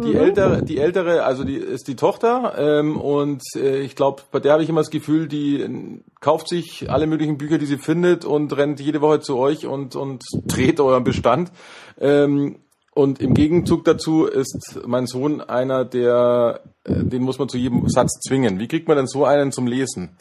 [0.03, 0.17] Die mhm.
[0.17, 4.53] ältere, die ältere, also die ist die Tochter ähm, und äh, ich glaube, bei der
[4.53, 8.25] habe ich immer das Gefühl, die äh, kauft sich alle möglichen Bücher, die sie findet
[8.25, 11.51] und rennt jede Woche zu euch und und dreht euren Bestand.
[11.99, 12.59] Ähm,
[12.95, 17.89] und im Gegenzug dazu ist mein Sohn einer, der, äh, den muss man zu jedem
[17.89, 18.59] Satz zwingen.
[18.59, 20.17] Wie kriegt man denn so einen zum Lesen?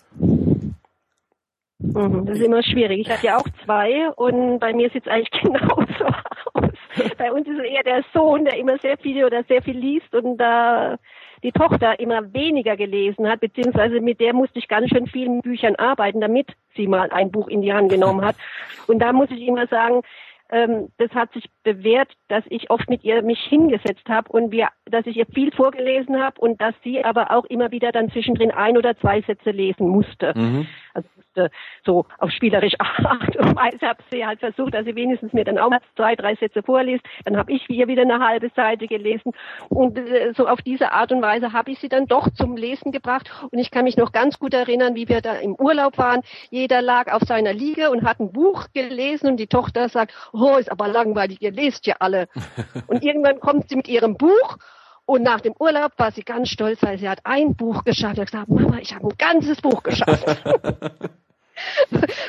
[1.80, 2.99] Mhm, das ist immer schwierig.
[2.99, 6.05] Ich hatte ja auch zwei und bei mir sieht es eigentlich genauso
[6.53, 6.74] aus.
[7.17, 10.13] Bei uns ist es eher der Sohn, der immer sehr viel oder sehr viel liest
[10.13, 10.97] und da
[11.43, 15.75] die Tochter immer weniger gelesen hat, beziehungsweise mit der musste ich ganz schön vielen Büchern
[15.75, 18.35] arbeiten, damit sie mal ein Buch in die Hand genommen hat.
[18.87, 20.01] Und da muss ich immer sagen,
[20.49, 24.69] ähm, das hat sich bewährt, dass ich oft mit ihr mich hingesetzt habe und wir,
[24.85, 28.51] dass ich ihr viel vorgelesen habe und dass sie aber auch immer wieder dann zwischendrin
[28.51, 30.33] ein oder zwei Sätze lesen musste.
[30.35, 30.67] Mhm.
[30.95, 31.51] Also musste
[31.85, 35.57] so auf spielerisch Art und Weise habe sie halt versucht, dass sie wenigstens mir dann
[35.57, 37.03] auch mal zwei, drei Sätze vorliest.
[37.25, 39.33] Dann habe ich ihr wieder eine halbe Seite gelesen
[39.69, 42.91] und äh, so auf diese Art und Weise habe ich sie dann doch zum Lesen
[42.91, 46.21] gebracht und ich kann mich noch ganz gut erinnern, wie wir da im Urlaub waren.
[46.49, 50.57] Jeder lag auf seiner Liege und hat ein Buch gelesen und die Tochter sagt, oh,
[50.57, 52.27] ist aber langweilig, ihr lest ja alle.
[52.87, 54.57] und irgendwann kommt sie mit ihrem Buch
[55.05, 58.15] und nach dem Urlaub war sie ganz stolz, weil sie hat ein Buch geschafft.
[58.15, 60.25] Sie hat gesagt, Mama, ich habe ein ganzes Buch geschafft.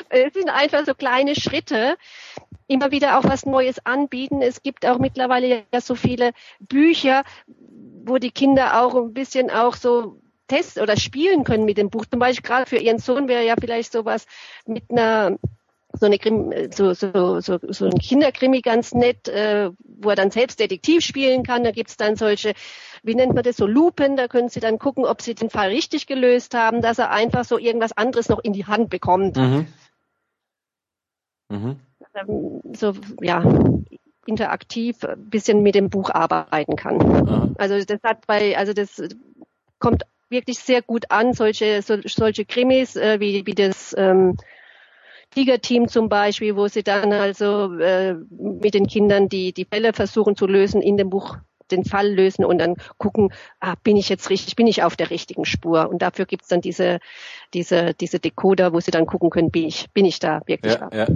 [0.09, 1.97] es sind einfach so kleine Schritte,
[2.67, 4.41] immer wieder auch was Neues anbieten.
[4.41, 7.23] Es gibt auch mittlerweile ja so viele Bücher,
[8.05, 12.05] wo die Kinder auch ein bisschen auch so testen oder spielen können mit dem Buch.
[12.05, 14.27] Zum Beispiel gerade für ihren Sohn wäre ja vielleicht sowas
[14.65, 15.37] mit einer
[15.99, 20.59] so eine so, so, so, so ein Kinderkrimi ganz nett, äh, wo er dann selbst
[20.59, 21.63] Detektiv spielen kann.
[21.63, 22.53] Da gibt's dann solche,
[23.03, 25.69] wie nennt man das, so Lupen, da können Sie dann gucken, ob Sie den Fall
[25.69, 29.37] richtig gelöst haben, dass er einfach so irgendwas anderes noch in die Hand bekommt.
[29.37, 29.67] Mhm.
[31.49, 31.79] Mhm.
[32.13, 33.43] Ähm, so, ja,
[34.25, 37.01] interaktiv ein bisschen mit dem Buch arbeiten kann.
[37.01, 37.49] Aha.
[37.57, 39.01] Also das hat bei, also das
[39.79, 44.37] kommt wirklich sehr gut an, solche, so, solche Krimis, äh, wie, wie das ähm,
[45.37, 50.35] Tiger-Team zum Beispiel, wo sie dann also äh, mit den Kindern die, die Fälle versuchen
[50.35, 51.37] zu lösen in dem Buch
[51.69, 55.11] den Fall lösen und dann gucken, ah, bin ich jetzt richtig, bin ich auf der
[55.11, 55.89] richtigen Spur.
[55.89, 56.99] Und dafür gibt's dann diese,
[57.53, 60.89] diese, diese Decoder, wo sie dann gucken können, bin ich, bin ich da wirklich ja,
[60.89, 61.07] da, ja,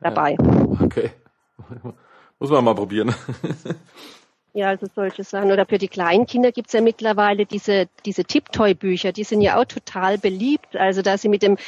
[0.00, 0.36] dabei.
[0.40, 0.84] Ja.
[0.84, 1.10] Okay.
[2.40, 3.14] Muss man mal probieren.
[4.58, 5.52] Ja, also solche Sachen.
[5.52, 9.66] Oder für die kleinen Kinder gibt's ja mittlerweile diese, diese Tipptoy-Bücher, die sind ja auch
[9.66, 10.74] total beliebt.
[10.74, 11.58] Also dass sie mit dem,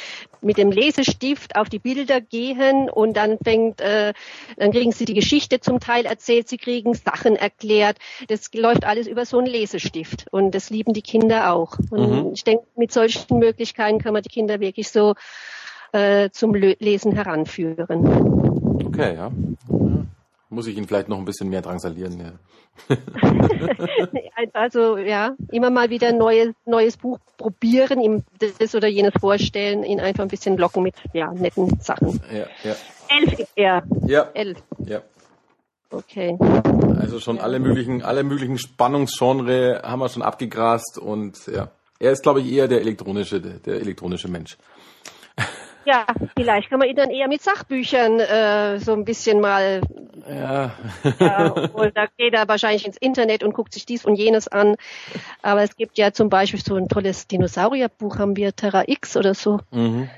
[0.41, 4.11] mit dem Lesestift auf die Bilder gehen und dann fängt, äh,
[4.57, 7.95] dann kriegen sie die Geschichte zum Teil erzählt, sie kriegen Sachen erklärt.
[8.27, 10.25] Das läuft alles über so einen Lesestift.
[10.29, 11.77] Und das lieben die Kinder auch.
[11.91, 12.31] Und mhm.
[12.33, 15.15] ich denke, mit solchen Möglichkeiten kann man die Kinder wirklich so
[15.93, 18.83] äh, zum Lesen heranführen.
[18.85, 19.31] Okay, ja.
[20.51, 22.33] Muss ich ihn vielleicht noch ein bisschen mehr drangsalieren, ja.
[24.53, 29.83] also ja, immer mal wieder ein neues, neues Buch probieren, ihm das oder jenes vorstellen,
[29.83, 32.21] ihn einfach ein bisschen locken mit ja, netten Sachen.
[32.29, 32.75] Ja, ja.
[33.07, 33.83] Elf ist er.
[34.05, 34.29] Ja.
[34.33, 34.61] Elf.
[34.79, 35.01] Ja.
[35.89, 36.37] Okay.
[36.99, 41.71] Also schon alle möglichen, alle möglichen Spannungsgenre haben wir schon abgegrast und ja.
[42.01, 44.57] Er ist, glaube ich, eher der elektronische, der elektronische Mensch.
[45.85, 46.05] Ja,
[46.35, 49.81] vielleicht kann man ihn dann eher mit Sachbüchern äh, so ein bisschen mal.
[50.27, 50.73] Ja.
[51.19, 54.75] ja und da geht er wahrscheinlich ins Internet und guckt sich dies und jenes an.
[55.41, 59.33] Aber es gibt ja zum Beispiel so ein tolles Dinosaurierbuch, haben wir Terra X oder
[59.33, 59.59] so.
[59.71, 60.09] Mhm.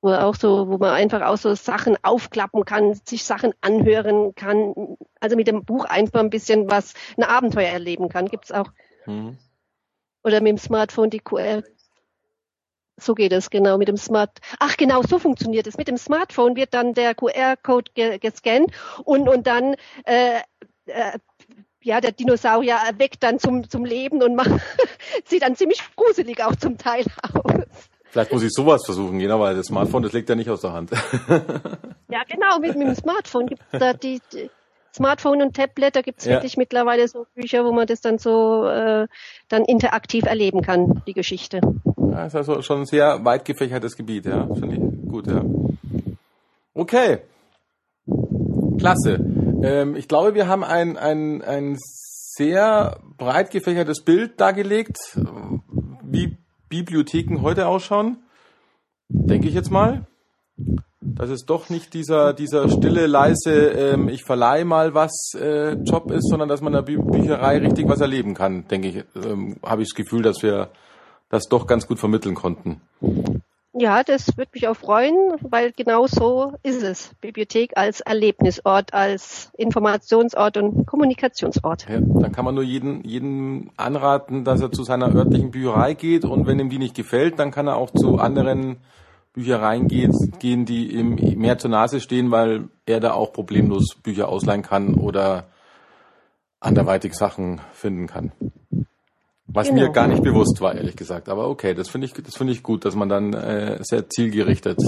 [0.00, 4.96] Wo auch so, wo man einfach auch so Sachen aufklappen kann, sich Sachen anhören kann.
[5.20, 8.26] Also mit dem Buch einfach ein bisschen was, ein Abenteuer erleben kann.
[8.26, 8.70] Gibt's auch.
[9.06, 9.38] Mhm.
[10.22, 11.62] Oder mit dem Smartphone die QR
[12.98, 14.38] so geht es genau mit dem Smart.
[14.58, 15.76] Ach genau, so funktioniert es.
[15.76, 18.70] Mit dem Smartphone wird dann der QR-Code ge gescannt
[19.04, 19.74] und und dann
[20.04, 20.40] äh,
[20.86, 21.18] äh,
[21.82, 24.50] ja der Dinosaurier erweckt dann zum zum Leben und macht
[25.24, 27.88] sieht dann ziemlich gruselig auch zum Teil aus.
[28.10, 30.72] Vielleicht muss ich sowas versuchen, genau, weil das Smartphone, das legt ja nicht aus der
[30.72, 30.90] Hand.
[32.08, 34.50] ja, genau, mit, mit dem Smartphone gibt es da die, die
[34.94, 36.32] Smartphone und Tablet, da gibt es ja.
[36.32, 39.06] wirklich mittlerweile so Bücher, wo man das dann so äh,
[39.48, 41.60] dann interaktiv erleben kann, die Geschichte.
[42.18, 44.44] Ja, ist also schon ein sehr weit gefächertes Gebiet, ja.
[44.52, 45.44] Finde ich gut, ja.
[46.74, 47.18] Okay.
[48.76, 49.24] Klasse.
[49.62, 54.98] Ähm, ich glaube, wir haben ein, ein, ein sehr breit gefächertes Bild dargelegt,
[56.02, 56.36] wie
[56.68, 58.18] Bibliotheken heute ausschauen.
[59.08, 60.04] Denke ich jetzt mal
[61.00, 66.10] dass es doch nicht dieser, dieser stille, leise, ähm, ich verleihe mal was äh, Job
[66.10, 69.56] ist, sondern dass man in der Bü Bücherei richtig was erleben kann, denke ich, ähm,
[69.64, 70.70] habe ich das Gefühl, dass wir
[71.28, 72.80] das doch ganz gut vermitteln konnten.
[73.74, 77.14] Ja, das würde mich auch freuen, weil genau so ist es.
[77.20, 81.86] Bibliothek als Erlebnisort, als Informationsort und Kommunikationsort.
[81.88, 86.24] Ja, dann kann man nur jeden, jeden anraten, dass er zu seiner örtlichen Bücherei geht
[86.24, 88.78] und wenn ihm die nicht gefällt, dann kann er auch zu anderen
[89.32, 94.28] Büchereien geht, gehen, die ihm mehr zur Nase stehen, weil er da auch problemlos Bücher
[94.28, 95.46] ausleihen kann oder
[96.58, 98.32] anderweitig Sachen finden kann.
[99.50, 99.82] Was genau.
[99.82, 101.30] mir gar nicht bewusst war, ehrlich gesagt.
[101.30, 104.78] Aber okay, das finde ich, das finde ich gut, dass man dann äh, sehr zielgerichtet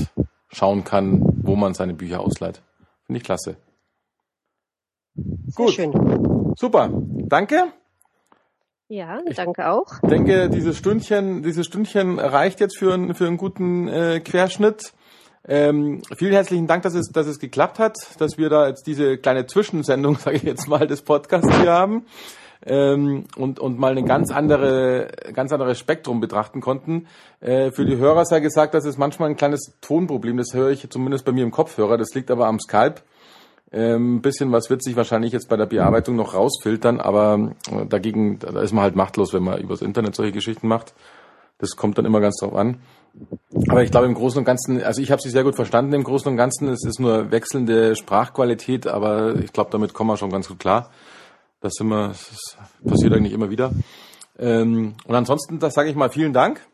[0.49, 2.61] schauen kann, wo man seine Bücher ausleiht.
[3.07, 3.57] Finde ich klasse.
[5.15, 5.71] Sehr gut.
[5.73, 6.55] Schön.
[6.57, 6.91] Super.
[6.93, 7.73] Danke.
[8.89, 9.87] Ja, danke auch.
[10.03, 14.93] Ich denke, dieses Stündchen, dieses Stündchen reicht jetzt für, einen für einen guten äh, Querschnitt.
[15.49, 19.17] Ähm, vielen herzlichen Dank, dass es, dass es geklappt hat, dass wir da jetzt diese
[19.17, 22.05] kleine Zwischensendung, sage ich jetzt mal, des Podcasts hier haben
[22.67, 27.07] ähm, und, und mal ein ganz andere, ganz anderes Spektrum betrachten konnten.
[27.41, 30.89] Äh, für die Hörer sei gesagt, dass es manchmal ein kleines Tonproblem, das höre ich
[30.91, 32.97] zumindest bei mir im Kopfhörer, das liegt aber am Skype.
[33.73, 38.41] Ähm, bisschen was wird sich wahrscheinlich jetzt bei der Bearbeitung noch rausfiltern, aber äh, dagegen,
[38.41, 40.93] da ist man halt machtlos, wenn man übers Internet solche Geschichten macht.
[41.59, 42.81] Das kommt dann immer ganz drauf an.
[43.69, 46.05] Aber ich glaube im Großen und Ganzen, also ich habe sie sehr gut verstanden im
[46.05, 46.69] Großen und Ganzen.
[46.69, 50.91] Es ist nur wechselnde Sprachqualität, aber ich glaube, damit kommen wir schon ganz gut klar.
[51.61, 52.57] Das, wir, das
[52.87, 53.73] passiert eigentlich immer wieder.
[54.39, 56.67] Ähm, und ansonsten, das sage ich mal vielen Dank.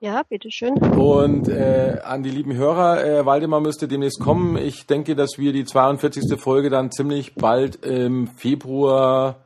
[0.00, 0.74] Ja, bitteschön.
[0.74, 4.56] Und äh, an die lieben Hörer, äh, Waldemar müsste demnächst kommen.
[4.56, 6.38] Ich denke, dass wir die 42.
[6.38, 9.44] Folge dann ziemlich bald im Februar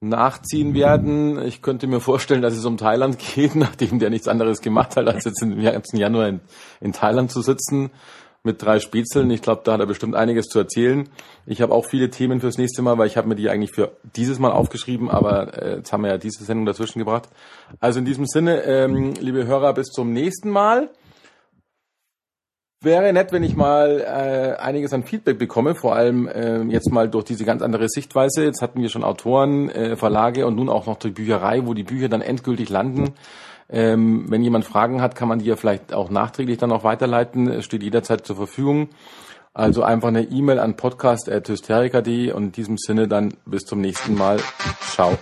[0.00, 1.40] nachziehen werden.
[1.40, 5.06] Ich könnte mir vorstellen, dass es um Thailand geht, nachdem der nichts anderes gemacht hat,
[5.06, 6.40] als jetzt im ganzen Januar in,
[6.80, 7.90] in Thailand zu sitzen
[8.46, 9.30] mit drei Spätzeln.
[9.30, 11.08] Ich glaube, da hat er bestimmt einiges zu erzählen.
[11.44, 13.92] Ich habe auch viele Themen fürs nächste Mal, weil ich habe mir die eigentlich für
[14.16, 17.28] dieses Mal aufgeschrieben, aber äh, jetzt haben wir ja diese Sendung dazwischen gebracht.
[17.78, 20.88] Also in diesem Sinne, ähm, liebe Hörer, bis zum nächsten Mal.
[22.82, 27.08] Wäre nett, wenn ich mal äh, einiges an Feedback bekomme, vor allem äh, jetzt mal
[27.08, 28.44] durch diese ganz andere Sichtweise.
[28.44, 31.82] Jetzt hatten wir schon Autoren, äh, Verlage und nun auch noch die Bücherei, wo die
[31.82, 33.14] Bücher dann endgültig landen.
[33.68, 37.48] Ähm, wenn jemand Fragen hat, kann man die ja vielleicht auch nachträglich dann auch weiterleiten.
[37.48, 38.88] Es steht jederzeit zur Verfügung.
[39.54, 44.38] Also einfach eine E-Mail an podcast.hysterica.de und in diesem Sinne dann bis zum nächsten Mal.
[44.90, 45.16] Ciao.